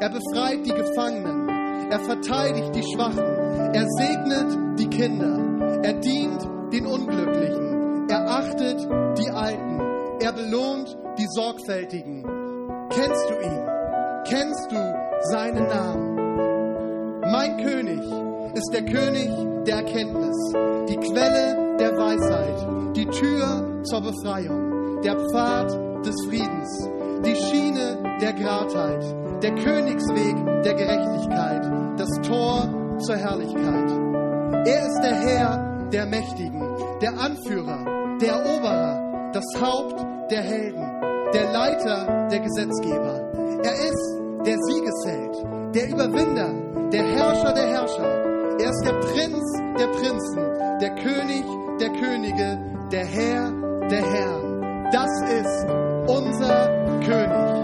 Er 0.00 0.10
befreit 0.10 0.66
die 0.66 0.74
Gefangenen. 0.74 1.48
Er 1.90 2.00
verteidigt 2.00 2.74
die 2.74 2.82
Schwachen. 2.82 3.24
Er 3.72 3.86
segnet 3.96 4.78
die 4.78 4.88
Kinder. 4.88 5.82
Er 5.82 5.94
dient 5.94 6.46
den 6.72 6.86
Unglücklichen. 6.86 7.69
Er 8.10 8.28
achtet 8.28 8.88
die 9.18 9.30
Alten. 9.30 9.80
Er 10.20 10.32
belohnt 10.32 10.98
die 11.16 11.28
Sorgfältigen. 11.28 12.24
Kennst 12.90 13.30
du 13.30 13.34
ihn? 13.34 13.68
Kennst 14.28 14.72
du 14.72 15.20
seinen 15.30 15.68
Namen? 15.68 17.20
Mein 17.30 17.56
König 17.58 18.00
ist 18.54 18.70
der 18.72 18.84
König 18.84 19.30
der 19.64 19.76
Erkenntnis, 19.76 20.36
die 20.88 20.96
Quelle 20.96 21.76
der 21.78 21.96
Weisheit, 21.96 22.96
die 22.96 23.06
Tür 23.06 23.84
zur 23.84 24.00
Befreiung, 24.00 25.00
der 25.02 25.14
Pfad 25.14 25.70
des 26.04 26.16
Friedens, 26.26 26.88
die 27.24 27.36
Schiene 27.36 28.18
der 28.20 28.32
Gradheit, 28.32 29.04
der 29.40 29.54
Königsweg 29.54 30.64
der 30.64 30.74
Gerechtigkeit, 30.74 31.62
das 31.96 32.10
Tor 32.26 32.98
zur 32.98 33.16
Herrlichkeit. 33.16 33.90
Er 34.66 34.86
ist 34.88 35.00
der 35.00 35.14
Herr 35.14 35.88
der 35.92 36.06
Mächtigen, 36.06 36.60
der 37.00 37.18
Anführer, 37.18 37.99
der 38.20 38.34
Eroberer, 38.34 39.30
das 39.32 39.44
Haupt 39.60 39.98
der 40.30 40.42
Helden, 40.42 41.00
der 41.32 41.52
Leiter 41.52 42.28
der 42.30 42.40
Gesetzgeber. 42.40 43.30
Er 43.62 43.74
ist 43.74 44.20
der 44.44 44.56
Siegesheld, 44.58 45.74
der 45.74 45.88
Überwinder, 45.88 46.52
der 46.90 47.02
Herrscher 47.02 47.52
der 47.52 47.68
Herrscher. 47.68 48.30
Er 48.58 48.70
ist 48.70 48.84
der 48.84 48.92
Prinz 48.92 49.60
der 49.78 49.86
Prinzen, 49.86 50.78
der 50.80 50.94
König 50.96 51.44
der 51.80 51.90
Könige, 51.90 52.58
der 52.92 53.06
Herr 53.06 53.52
der 53.88 54.02
Herren. 54.02 54.90
Das 54.92 55.10
ist 55.22 55.66
unser 56.06 56.68
König. 57.00 57.60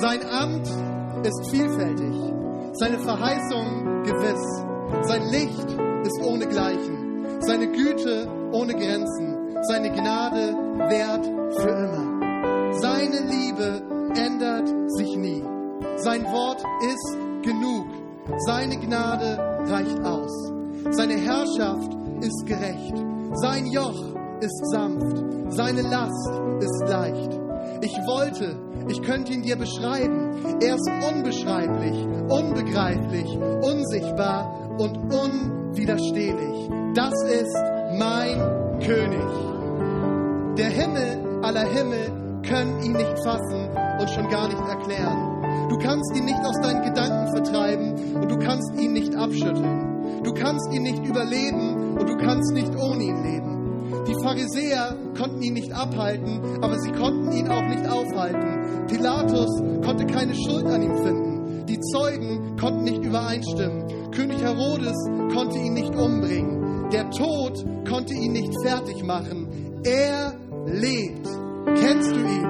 Sein 0.00 0.20
Amt 0.30 0.66
ist 1.26 1.50
vielfältig, 1.50 2.16
seine 2.72 2.98
Verheißung 2.98 3.79
gewiss, 4.10 4.64
sein 5.06 5.22
Licht 5.30 5.70
ist 6.04 6.20
ohnegleichen, 6.22 7.40
seine 7.40 7.68
Güte 7.68 8.28
ohne 8.52 8.74
Grenzen, 8.74 9.56
seine 9.62 9.90
Gnade 9.90 10.54
währt 10.88 11.24
für 11.60 11.68
immer. 11.68 12.72
Seine 12.80 13.20
Liebe 13.20 13.82
ändert 14.16 14.68
sich 14.92 15.16
nie. 15.16 15.44
Sein 15.96 16.24
Wort 16.24 16.62
ist 16.82 17.16
genug. 17.42 17.86
Seine 18.46 18.76
Gnade 18.78 19.38
reicht 19.68 20.00
aus. 20.00 20.52
Seine 20.90 21.14
Herrschaft 21.14 21.96
ist 22.20 22.46
gerecht. 22.46 22.96
Sein 23.34 23.66
Joch 23.66 24.14
ist 24.40 24.70
sanft. 24.72 25.24
Seine 25.50 25.82
Last 25.82 26.30
ist 26.60 26.88
leicht. 26.88 27.49
Ich 27.82 27.96
wollte, 28.06 28.58
ich 28.88 29.02
könnte 29.02 29.32
ihn 29.32 29.42
dir 29.42 29.56
beschreiben. 29.56 30.60
Er 30.60 30.74
ist 30.74 30.90
unbeschreiblich, 31.12 31.96
unbegreiflich, 32.28 33.38
unsichtbar 33.62 34.76
und 34.78 34.96
unwiderstehlich. 35.12 36.68
Das 36.94 37.14
ist 37.24 37.56
mein 37.98 38.38
König. 38.80 39.50
Der 40.56 40.70
Himmel 40.70 41.40
aller 41.42 41.66
Himmel 41.66 42.42
können 42.42 42.82
ihn 42.82 42.92
nicht 42.92 43.22
fassen 43.24 43.68
und 44.00 44.10
schon 44.10 44.28
gar 44.28 44.48
nicht 44.48 44.68
erklären. 44.68 45.68
Du 45.68 45.78
kannst 45.78 46.16
ihn 46.16 46.24
nicht 46.24 46.40
aus 46.44 46.60
deinen 46.62 46.82
Gedanken 46.82 47.28
vertreiben 47.34 48.16
und 48.16 48.30
du 48.30 48.38
kannst 48.38 48.74
ihn 48.80 48.92
nicht 48.92 49.14
abschütteln. 49.14 50.22
Du 50.22 50.34
kannst 50.34 50.72
ihn 50.72 50.82
nicht 50.82 51.04
überleben 51.04 51.96
und 51.96 52.08
du 52.08 52.16
kannst 52.16 52.52
nicht 52.52 52.74
ohne 52.76 53.04
ihn 53.04 53.22
leben. 53.22 53.49
Die 54.06 54.14
Pharisäer 54.22 54.96
konnten 55.16 55.42
ihn 55.42 55.54
nicht 55.54 55.72
abhalten, 55.72 56.40
aber 56.62 56.78
sie 56.78 56.92
konnten 56.92 57.32
ihn 57.32 57.48
auch 57.48 57.66
nicht 57.66 57.86
aufhalten. 57.88 58.86
Pilatus 58.86 59.50
konnte 59.84 60.06
keine 60.06 60.34
Schuld 60.34 60.66
an 60.66 60.82
ihm 60.82 60.96
finden. 61.04 61.66
Die 61.66 61.78
Zeugen 61.80 62.56
konnten 62.56 62.84
nicht 62.84 63.04
übereinstimmen. 63.04 64.10
König 64.10 64.40
Herodes 64.42 64.96
konnte 65.32 65.58
ihn 65.58 65.74
nicht 65.74 65.94
umbringen. 65.94 66.88
Der 66.90 67.08
Tod 67.10 67.64
konnte 67.88 68.14
ihn 68.14 68.32
nicht 68.32 68.52
fertig 68.64 69.04
machen. 69.04 69.80
Er 69.84 70.34
lebt. 70.66 71.26
Kennst 71.76 72.10
du 72.10 72.18
ihn? 72.18 72.44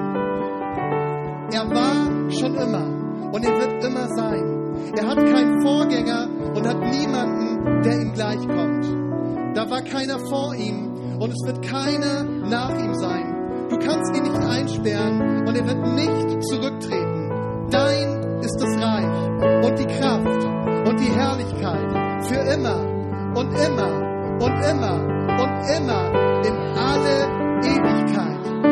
Er 1.53 1.69
war 1.69 2.31
schon 2.31 2.55
immer 2.55 3.31
und 3.33 3.45
er 3.45 3.59
wird 3.59 3.83
immer 3.83 4.07
sein. 4.15 4.93
Er 4.97 5.07
hat 5.07 5.17
keinen 5.17 5.61
Vorgänger 5.61 6.27
und 6.55 6.67
hat 6.67 6.79
niemanden, 6.79 7.81
der 7.83 8.01
ihm 8.01 8.13
gleichkommt. 8.13 8.85
Da 9.55 9.69
war 9.69 9.81
keiner 9.81 10.17
vor 10.19 10.55
ihm 10.55 10.90
und 11.21 11.31
es 11.31 11.45
wird 11.45 11.61
keiner 11.61 12.23
nach 12.23 12.71
ihm 12.71 12.95
sein. 12.95 13.67
Du 13.69 13.77
kannst 13.77 14.15
ihn 14.17 14.23
nicht 14.23 14.41
einsperren 14.43 15.47
und 15.47 15.55
er 15.55 15.67
wird 15.67 15.93
nicht 15.93 16.43
zurücktreten. 16.45 17.29
Dein 17.69 18.41
ist 18.41 18.57
das 18.59 18.75
Reich 18.83 19.65
und 19.65 19.77
die 19.77 19.85
Kraft 19.85 20.89
und 20.89 20.99
die 20.99 21.11
Herrlichkeit 21.13 22.25
für 22.25 22.41
immer 22.55 22.79
und 23.37 23.53
immer 23.53 23.91
und 24.41 24.65
immer 24.65 24.95
und 25.41 25.53
immer 25.77 26.41
in 26.43 26.55
alle 26.75 27.29
Ewigkeit. 27.61 28.70